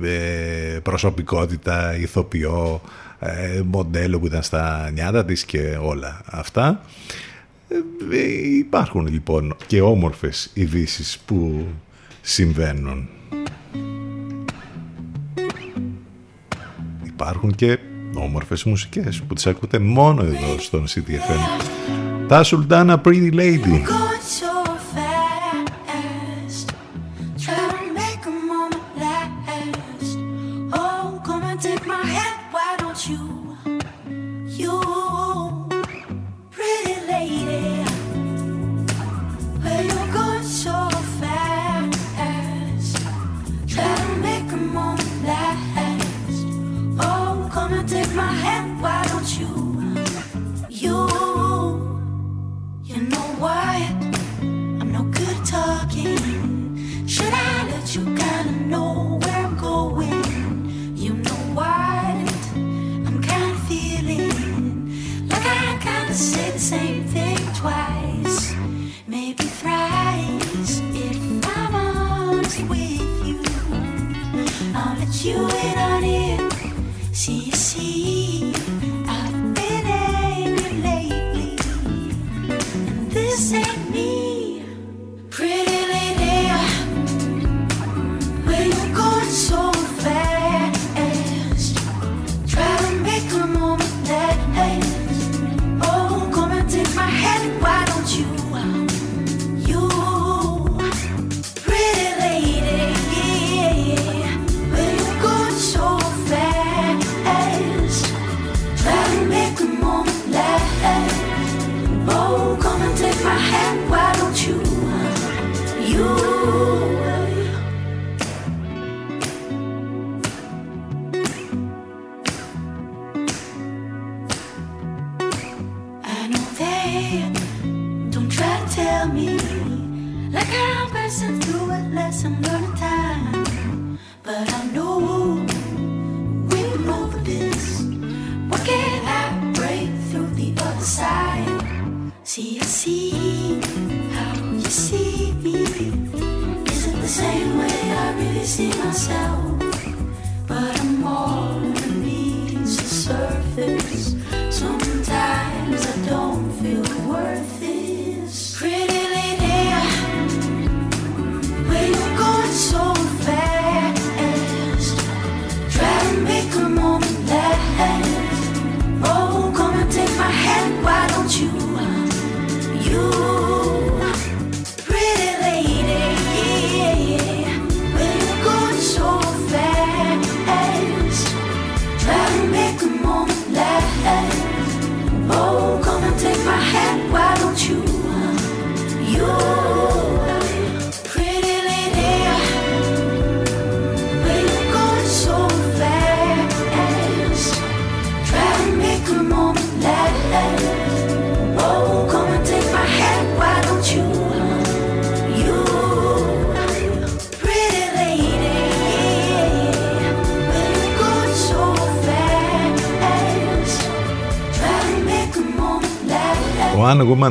[0.83, 2.81] προσωπικότητα, ηθοποιό,
[3.65, 6.81] μοντέλο που ήταν στα νιάτα της και όλα αυτά.
[8.11, 11.65] Ε, υπάρχουν λοιπόν και όμορφες ειδήσεις που
[12.21, 13.07] συμβαίνουν.
[17.03, 17.79] Υπάρχουν και
[18.15, 21.63] όμορφες μουσικές που τις ακούτε μόνο εδώ στον CTFM.
[22.27, 23.81] Τα Sultana Pretty Lady.
[75.23, 75.80] you and I.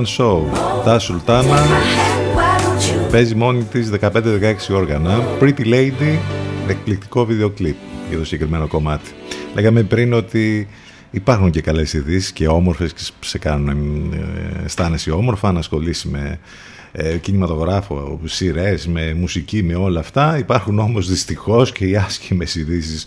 [0.00, 0.42] Woman Show.
[0.84, 1.66] Τα Σουλτάνα
[3.10, 5.18] παίζει μόνη της 15-16 όργανα.
[5.40, 6.18] Pretty Lady,
[6.68, 7.76] εκπληκτικό βίντεο κλιπ
[8.08, 9.10] για το συγκεκριμένο κομμάτι.
[9.54, 10.68] Λέγαμε πριν ότι
[11.10, 16.38] υπάρχουν και καλές ειδήσεις και όμορφες και σε κάνουν ε, αισθάνεσαι όμορφα να ασχολήσει με
[16.92, 20.38] ε, κινηματογράφο, σειρές, με μουσική, με όλα αυτά.
[20.38, 23.06] Υπάρχουν όμως δυστυχώς και οι άσχημες ειδήσεις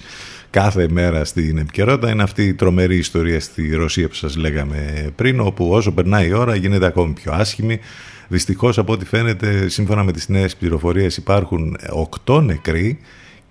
[0.50, 2.10] κάθε μέρα στην επικαιρότητα.
[2.12, 6.34] Είναι αυτή η τρομερή ιστορία στη Ρωσία που σας λέγαμε πριν, όπου όσο περνάει η
[6.34, 7.80] ώρα γίνεται ακόμη πιο άσχημη.
[8.28, 11.78] Δυστυχώς από ό,τι φαίνεται, σύμφωνα με τις νέες πληροφορίες, υπάρχουν
[12.26, 13.00] 8 νεκροί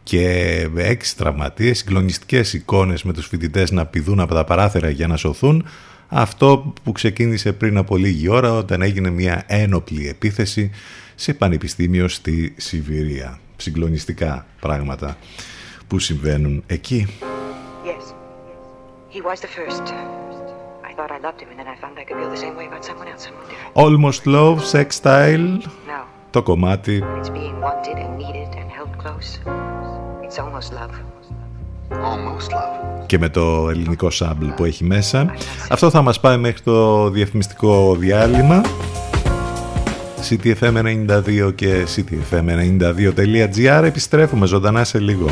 [0.02, 5.16] και έξι τραυματίες, συγκλονιστικές εικόνες με τους φοιτητές να πηδούν από τα παράθυρα για να
[5.16, 5.64] σωθούν
[6.14, 10.70] αυτό που ξεκίνησε πριν από λίγη ώρα όταν έγινε μια ένοπλη επίθεση
[11.14, 13.38] σε πανεπιστήμιο στη Σιβηρία.
[13.56, 15.16] Συγκλονιστικά πράγματα
[15.86, 17.06] που συμβαίνουν εκεί.
[17.84, 18.14] Yes.
[23.74, 25.58] Almost Love, Sex Style.
[26.30, 27.04] Το κομμάτι
[31.92, 33.06] Almost love.
[33.06, 35.34] και με το ελληνικό σάμπλ που έχει μέσα.
[35.68, 38.60] Αυτό θα μας πάει μέχρι το διαφημιστικό διάλειμμα.
[40.28, 45.30] CTFM92 και CTFM92.gr Επιστρέφουμε ζωντανά σε λίγο.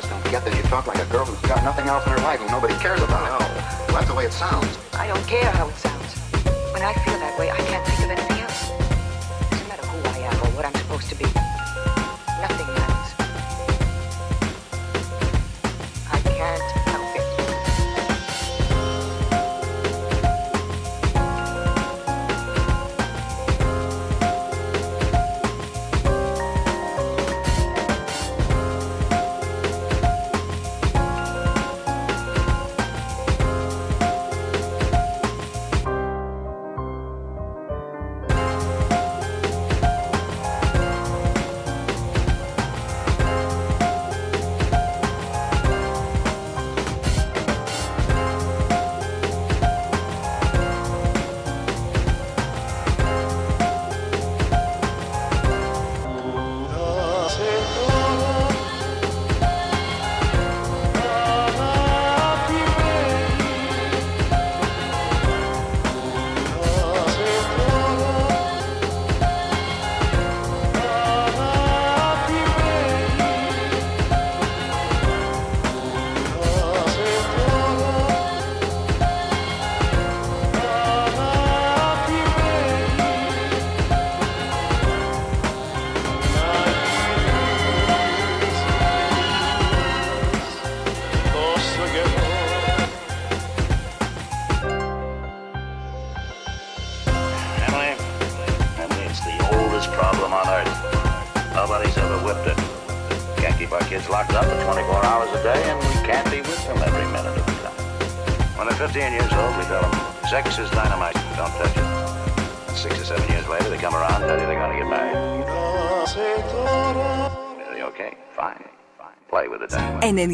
[0.00, 2.18] Just don't get that you talk like a girl who's got nothing else in her
[2.18, 3.24] life and nobody cares about.
[3.24, 3.32] It.
[3.32, 3.48] No.
[3.48, 4.78] Well, that's the way it sounds.
[4.92, 6.12] I don't care how it sounds.
[6.72, 8.68] When I feel that way, I can't think of anything else.
[9.50, 11.24] Doesn't matter who I am or what I'm supposed to be.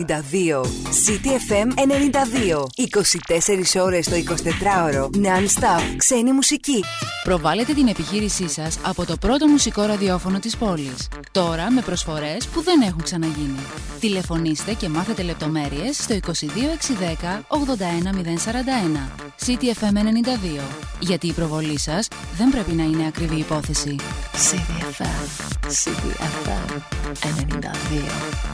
[0.06, 0.62] 92.
[1.06, 2.66] City FM 92.
[3.76, 5.04] 24 ώρες το 24ωρο.
[5.04, 5.94] Non-stop.
[5.96, 6.84] Ξένη μουσική.
[7.22, 11.08] Προβάλλετε την επιχείρησή σας από το πρώτο μουσικό ραδιόφωνο της πόλης.
[11.30, 13.60] Τώρα με προσφορές που δεν έχουν ξαναγίνει.
[14.00, 19.10] Τηλεφωνήστε και μάθετε λεπτομέρειες στο 22610 81041.
[19.46, 20.62] CTFM 92.
[21.00, 23.96] Γιατί η προβολή σας δεν πρέπει να είναι ακριβή υπόθεση.
[24.32, 25.22] CTFM.
[25.82, 26.82] CTFM
[27.22, 28.51] 92.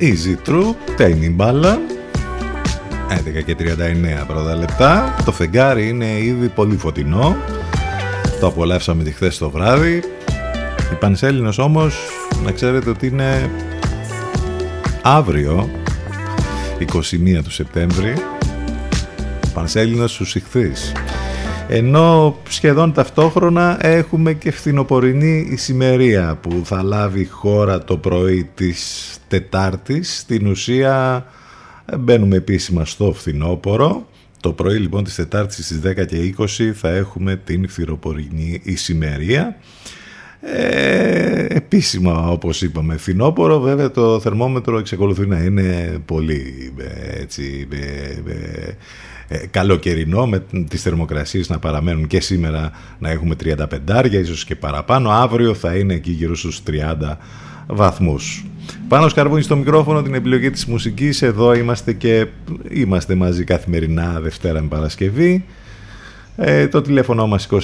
[0.00, 1.78] Easy True, Tiny μπάλα
[3.08, 5.14] 11 και 39 πρώτα λεπτά.
[5.24, 7.36] Το φεγγάρι είναι ήδη πολύ φωτεινό.
[8.40, 10.02] Το απολαύσαμε τη χθες το βράδυ.
[10.92, 11.96] Η Πανσέλινος όμως
[12.44, 13.50] να ξέρετε ότι είναι
[15.02, 15.68] αύριο
[16.78, 18.14] 21 του Σεπτέμβρη.
[19.54, 20.92] Πανσέλινος στους ηχθείς.
[21.68, 30.18] Ενώ σχεδόν ταυτόχρονα έχουμε και φθινοπορεινή ησημερία που θα λάβει χώρα το πρωί της Τετάρτης.
[30.18, 31.26] Στην ουσία
[31.84, 34.08] ε, μπαίνουμε επίσημα στο φθινόπορο.
[34.40, 39.56] Το πρωί λοιπόν της Τετάρτης στις 10 και 20 θα έχουμε την φθινοπορεινή ησημερία.
[40.40, 47.76] Ε, επίσημα όπως είπαμε φθινόπορο βέβαια το θερμόμετρο εξακολουθεί να είναι πολύ ε, έτσι ε,
[48.32, 48.76] ε,
[49.28, 55.10] ε, καλοκαιρινό με τις θερμοκρασίες να παραμένουν και σήμερα να έχουμε 35 ίσως και παραπάνω
[55.10, 57.16] αύριο θα είναι εκεί γύρω στους 30
[57.68, 58.44] βαθμούς.
[58.88, 61.22] Πάνω σκαρβούνι στο μικρόφωνο την επιλογή της μουσικής.
[61.22, 62.26] Εδώ είμαστε και
[62.70, 65.44] είμαστε μαζί καθημερινά Δευτέρα με Παρασκευή.
[66.36, 67.56] Ε, το τηλέφωνο μας 2261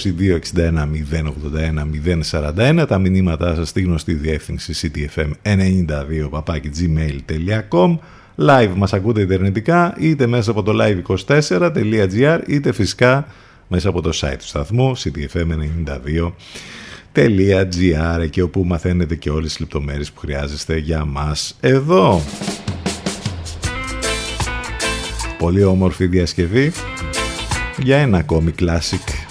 [1.10, 6.42] 081 041 τα μηνύματά σας στη γνωστή διεύθυνση ctfm92
[6.78, 7.98] gmail.com
[8.36, 13.26] live μας ακούτε ιντερνετικά είτε μέσα από το live24.gr είτε φυσικά
[13.68, 14.96] μέσα από το site του σταθμού
[17.14, 22.22] ctfm92.gr εκεί όπου μαθαίνετε και όλες τις λεπτομέρειες που χρειάζεστε για μας εδώ.
[25.38, 26.72] Πολύ όμορφη διασκευή
[27.78, 29.23] για ένα ακόμη classic.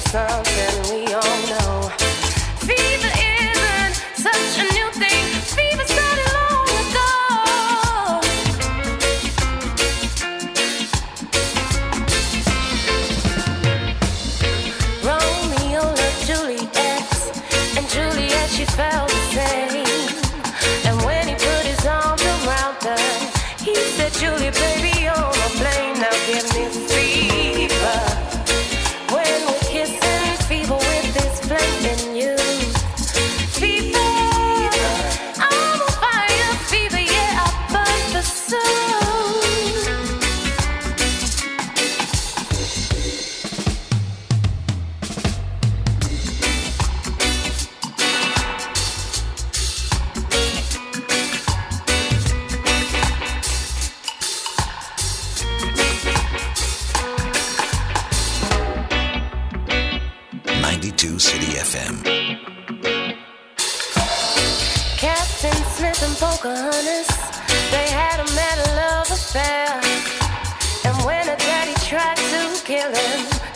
[0.00, 0.69] myself.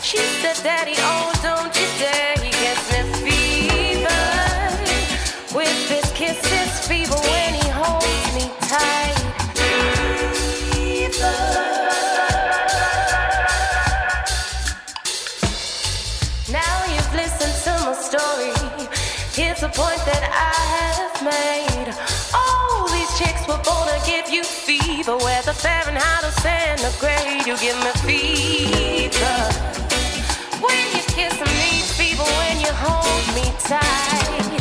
[0.05, 2.37] She said, Daddy, oh, don't you dare.
[2.37, 4.21] He gets me fever.
[5.57, 9.17] With his kisses, fever when he holds me tight.
[16.51, 18.53] Now you've listened to my story.
[19.33, 21.89] Here's the point that I have made.
[22.31, 25.17] Oh, these chicks were born to give you fever.
[25.17, 29.54] Whether Fahrenheit or centigrade, you give me fever.
[31.15, 34.54] Kiss me, fever when you hold me tight.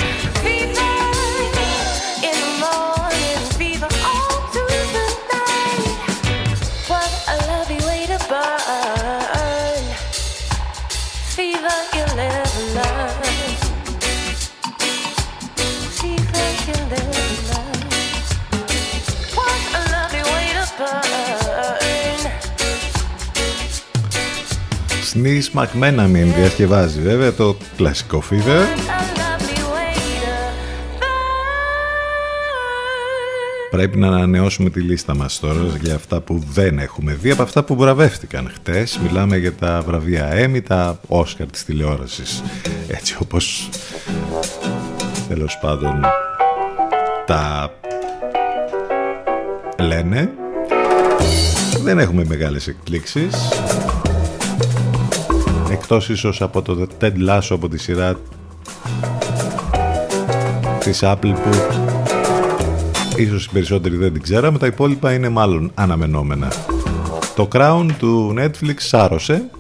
[25.27, 28.65] Σνίς Μακμένα μην διασκευάζει βέβαια το κλασικό Fever.
[33.71, 37.63] Πρέπει να ανανεώσουμε τη λίστα μας τώρα για αυτά που δεν έχουμε δει από αυτά
[37.65, 39.01] που βραβεύτηκαν χτες.
[39.03, 42.43] Μιλάμε για τα βραβεία Emmy, τα Όσκαρ της τηλεόρασης.
[42.89, 43.69] Έτσι όπως
[45.29, 46.01] τέλος πάντων
[47.27, 47.73] τα
[49.79, 50.31] λένε.
[51.83, 53.35] Δεν έχουμε μεγάλες εκπλήξεις.
[55.75, 58.17] Εκτός ίσως από το Ted Lasso από τη σειρά
[60.79, 61.51] της Apple που
[63.17, 66.53] ίσως οι περισσότεροι δεν την ξέραμε, τα υπόλοιπα είναι μάλλον αναμενόμενα.
[67.37, 69.51] Το Crown του Netflix σάρωσε.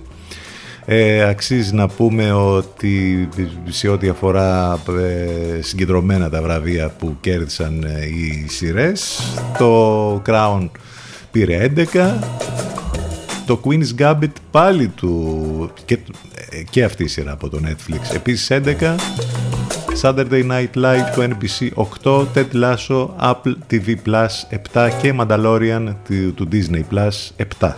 [0.84, 3.28] Ε, αξίζει να πούμε ότι
[3.68, 9.20] σε ό,τι αφορά ε, συγκεντρωμένα τα βραβεία που κέρδισαν ε, οι σειρές,
[9.58, 10.68] το Crown
[11.30, 12.14] πήρε 11,
[13.46, 15.98] το Queen's Gambit πάλι του και,
[16.50, 18.94] ε, και αυτή η σειρά από το Netflix επίσης 11
[20.02, 26.34] Saturday Night Live του NBC 8 Ted Lasso Apple TV Plus 7 και Mandalorian του,
[26.34, 27.72] του Disney Plus 7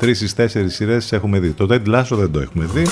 [0.00, 1.50] Τρεις στις τέσσερις σειρές έχουμε δει.
[1.50, 2.86] Το Ted Lasso δεν το έχουμε δει.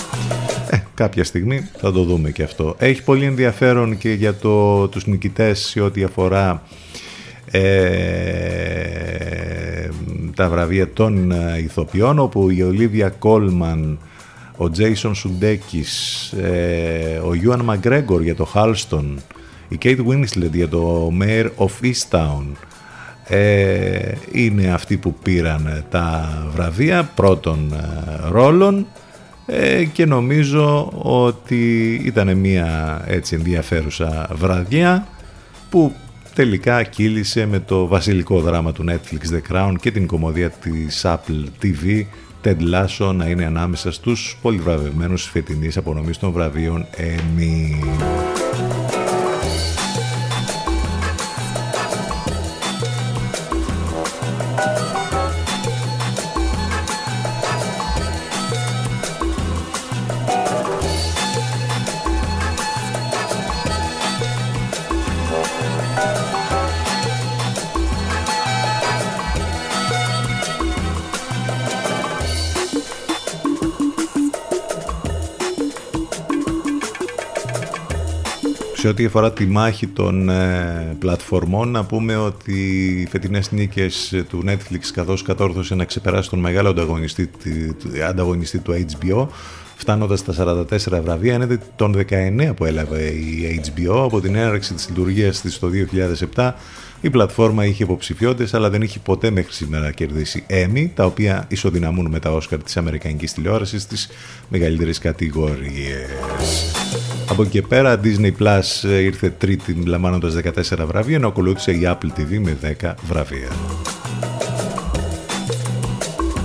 [0.71, 2.75] Ε, κάποια στιγμή θα το δούμε και αυτό.
[2.79, 6.63] Έχει πολύ ενδιαφέρον και για το, τους νικητές σε ό,τι αφορά
[7.59, 8.99] ε,
[10.35, 13.99] τα βραβεία των ε, ηθοποιών όπου η Ολίβια Κόλμαν
[14.57, 19.19] ο Τζέισον Σουντέκης ε, ο Ιούαν Μαγκρέγκορ για το Χάλστον
[19.69, 22.45] η Κέιτ Winslet για το Mayor of Easttown
[23.27, 28.87] ε, είναι αυτοί που πήραν τα βραβεία πρώτων ε, ρόλων
[29.47, 35.07] ε, και νομίζω ότι ήταν μια έτσι ενδιαφέρουσα βραδιά
[35.71, 35.93] που
[36.35, 41.45] τελικά κύλησε με το βασιλικό δράμα του Netflix The Crown και την κομμωδία της Apple
[41.63, 42.05] TV
[42.45, 48.74] Ted Lasso να είναι ανάμεσα στους πολυβραβευμένους φετινής απονομής των βραβείων Emmy.
[78.85, 82.53] Σε ό,τι αφορά τη μάχη των ε, πλατφορμών, να πούμε ότι
[83.01, 87.31] οι φετινές νίκες του Netflix καθώς κατόρθωσε να ξεπεράσει τον μεγάλο ανταγωνιστή,
[88.09, 89.27] ανταγωνιστή του HBO,
[89.77, 94.89] φτάνοντας στα 44 βραβεία, είναι τον 19 που έλαβε η HBO από την έναρξη της
[94.89, 95.71] λειτουργίας της το
[96.35, 96.53] 2007.
[97.01, 102.07] Η πλατφόρμα είχε υποψηφιότητες, αλλά δεν είχε ποτέ μέχρι σήμερα κερδίσει Emmy, τα οποία ισοδυναμούν
[102.07, 104.09] με τα Όσκαρ της Αμερικανικής τηλεόρασης στις
[104.49, 107.14] μεγαλύτερες κατηγορίες.
[107.29, 112.21] Από εκεί και πέρα Disney Plus ήρθε τρίτη λαμβάνοντας 14 βραβεία ενώ ακολούθησε η Apple
[112.21, 113.49] TV με 10 βραβεία.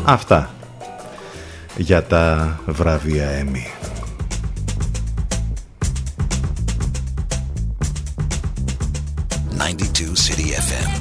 [0.04, 0.54] Αυτά
[1.78, 3.80] για τα βραβεία Emmy.
[10.20, 10.99] City FM.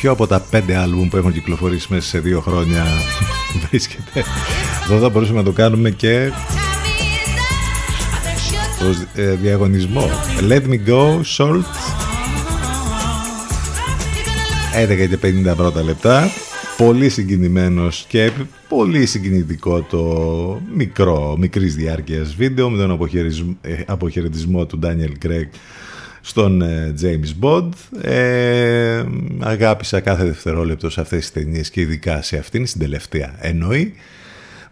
[0.00, 2.84] Ποιο από τα πέντε άλμπουμ που έχουν κυκλοφορήσει μέσα σε δύο χρόνια
[3.68, 4.24] βρίσκεται.
[4.84, 6.32] Εδώ θα μπορούσαμε να το κάνουμε και
[8.78, 10.10] προς ε, διαγωνισμό.
[10.48, 11.64] Let me go, Salt.
[14.88, 15.18] 11 και
[15.52, 16.30] 50 πρώτα λεπτά.
[16.76, 18.30] Πολύ συγκινημένος και
[18.68, 25.48] πολύ συγκινητικό το μικρό, μικρής διάρκειας βίντεο με τον αποχαιρετισμό, ε, αποχαιρετισμό του Daniel Craig
[26.28, 27.68] στον ε, James Bond.
[28.02, 29.04] Ε,
[29.40, 33.94] αγάπησα κάθε δευτερόλεπτο σε αυτές τις ταινίες και ειδικά σε αυτήν, στην τελευταία εννοεί.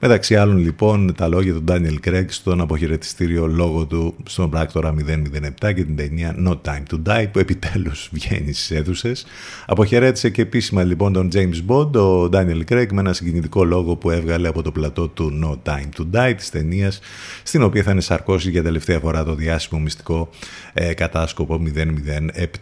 [0.01, 5.51] Μεταξύ άλλων λοιπόν τα λόγια του Daniel Craig στον αποχαιρετιστήριο λόγο του στον πράκτορα 007
[5.60, 9.27] και την ταινία No Time to Die που επιτέλους βγαίνει στις αίθουσες.
[9.66, 14.10] Αποχαιρέτησε και επίσημα λοιπόν τον James Bond, ο Daniel Craig με ένα συγκινητικό λόγο που
[14.10, 17.01] έβγαλε από το πλατό του No Time to Die της ταινίας,
[17.43, 20.28] στην οποία θα είναι σαρκώσει για τελευταία φορά το διάσημο μυστικό
[20.73, 21.62] ε, κατάσκοπο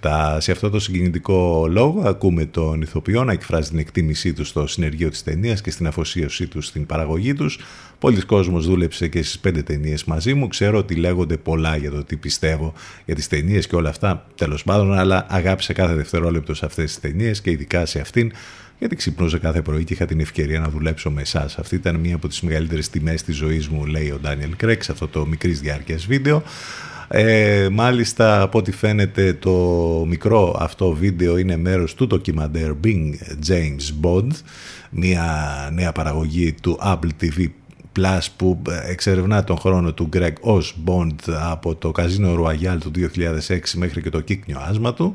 [0.02, 0.36] 007.
[0.39, 5.09] Σε αυτό το συγκινητικό λόγο ακούμε τον ηθοποιό να εκφράζει την εκτίμησή του στο συνεργείο
[5.09, 7.59] της ταινίας και στην αφοσίωσή του στην παραγωγή τους.
[7.99, 10.49] Πολλοί κόσμος δούλεψε και στις πέντε ταινίες μαζί μου.
[10.49, 12.73] Ξέρω ότι λέγονται πολλά για το τι πιστεύω
[13.05, 17.01] για τις ταινίες και όλα αυτά τέλος πάντων, αλλά αγάπησα κάθε δευτερόλεπτο σε αυτές τις
[17.01, 18.33] ταινίες και ειδικά σε αυτήν
[18.79, 21.59] γιατί ξυπνούσα κάθε πρωί και είχα την ευκαιρία να δουλέψω με εσάς.
[21.59, 24.93] Αυτή ήταν μία από τις μεγαλύτερες τιμές της ζωής μου, λέει ο Ντάνιελ Κρέκ, σε
[24.93, 26.43] αυτό το μικρής διάρκειας βίντεο.
[27.09, 29.55] Ε, μάλιστα από ό,τι φαίνεται το
[30.09, 33.11] μικρό αυτό βίντεο είναι μέρος του ντοκιμαντέρ Bing
[33.49, 34.31] James Bond
[34.95, 37.47] μια νέα παραγωγή του Apple TV
[37.97, 42.91] Plus που εξερευνά τον χρόνο του Greg Osbond από το Casino Royale του
[43.47, 45.15] 2006 μέχρι και το κύκνιο άσμα του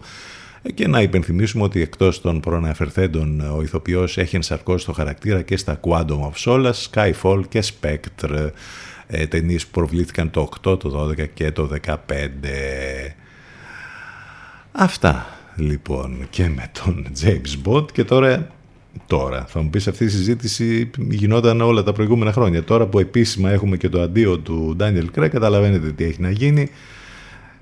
[0.74, 5.80] και να υπενθυμίσουμε ότι εκτός των προαναφερθέντων ο ηθοποιός έχει ενσαρκώσει το χαρακτήρα και στα
[5.82, 8.50] Quantum of Solace, Skyfall και Spectre
[9.08, 11.96] ε, ταινίες που προβλήθηκαν το 8, το 12 και το 15.
[14.72, 18.48] Αυτά λοιπόν και με τον James Bond και τώρα
[19.10, 22.64] Τώρα, θα μου πεις αυτή η συζήτηση γινόταν όλα τα προηγούμενα χρόνια.
[22.64, 26.70] Τώρα που επίσημα έχουμε και το αντίο του Ντάνιελ Κρέ, καταλαβαίνετε τι έχει να γίνει.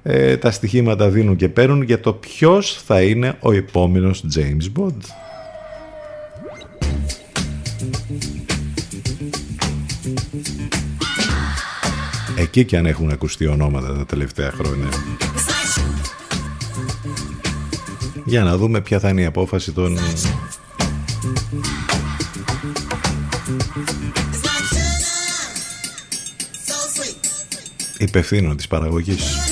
[0.03, 5.01] Ε, τα στοιχήματα δίνουν και παίρνουν για το ποιος θα είναι ο επόμενος James Bond.
[12.37, 14.87] Εκεί και αν έχουν ακουστεί ονόματα τα τελευταία χρόνια.
[18.25, 19.97] Για να δούμε ποια θα είναι η απόφαση των
[28.17, 29.46] υπευθύνων της παραγωγής.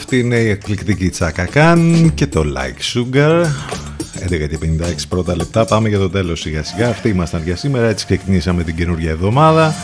[0.00, 3.44] Αυτή είναι η εκπληκτική Τσάκα Καν και το Like Sugar.
[4.28, 5.64] 11 και 56 πρώτα λεπτά.
[5.64, 6.88] Πάμε για το τέλος σιγά σιγά.
[6.88, 7.88] Αυτοί ήμασταν για σήμερα.
[7.88, 9.74] Έτσι ξεκινήσαμε την καινούργια εβδομάδα.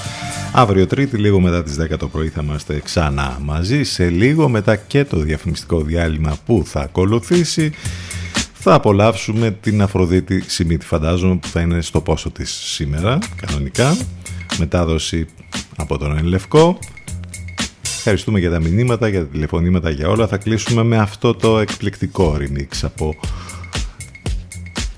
[0.52, 3.82] Αύριο Τρίτη, λίγο μετά τις 10 το πρωί θα είμαστε ξανά μαζί.
[3.82, 7.72] Σε λίγο μετά και το διαφημιστικό διάλειμμα που θα ακολουθήσει.
[8.52, 13.96] Θα απολαύσουμε την Αφροδίτη Σιμίτη φαντάζομαι που θα είναι στο πόσο της σήμερα κανονικά.
[14.58, 15.26] Μετάδοση
[15.76, 16.78] από τον Ενλευκό.
[18.08, 20.26] Ευχαριστούμε για τα μηνύματα, για τα τηλεφωνήματα, για όλα.
[20.26, 23.16] Θα κλείσουμε με αυτό το εκπληκτικό remix από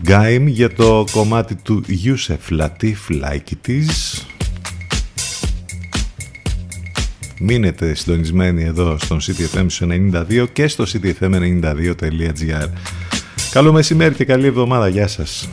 [0.07, 4.23] Gaim για το κομμάτι του Yusef Latif Like It Is.
[7.41, 12.69] Μείνετε συντονισμένοι εδώ στον CTFM 92 και στο ctfm92.gr.
[13.51, 14.89] Καλό μεσημέρι και καλή εβδομάδα.
[14.89, 15.49] Γεια σας.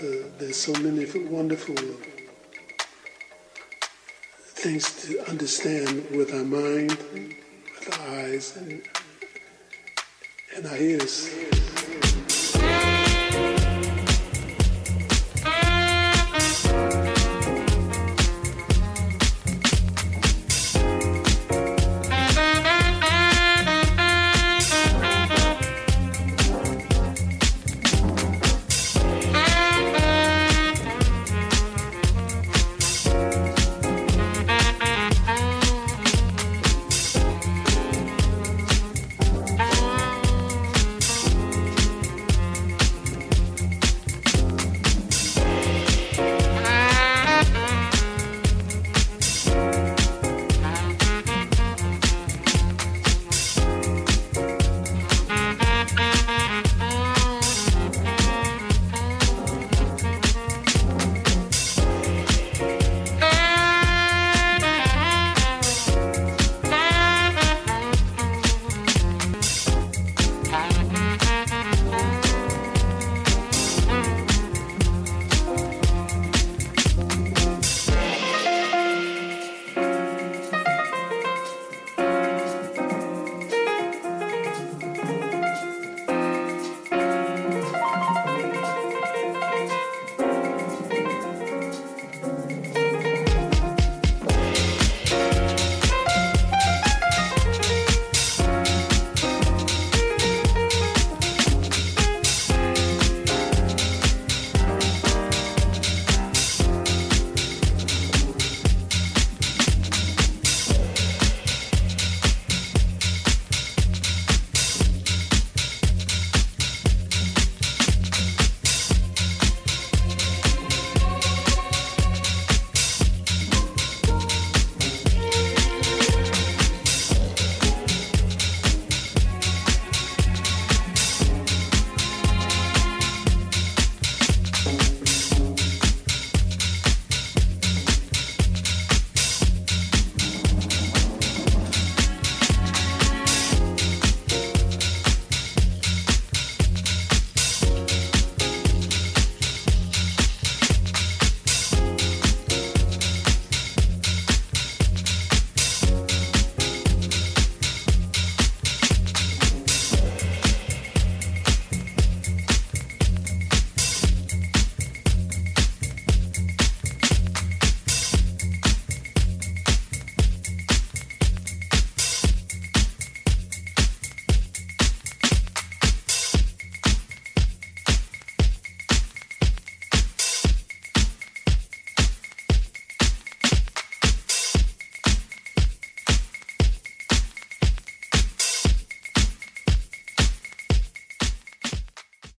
[0.00, 1.74] There's so many wonderful
[4.38, 8.82] things to understand with our mind, with our eyes, and,
[10.56, 11.28] and our ears.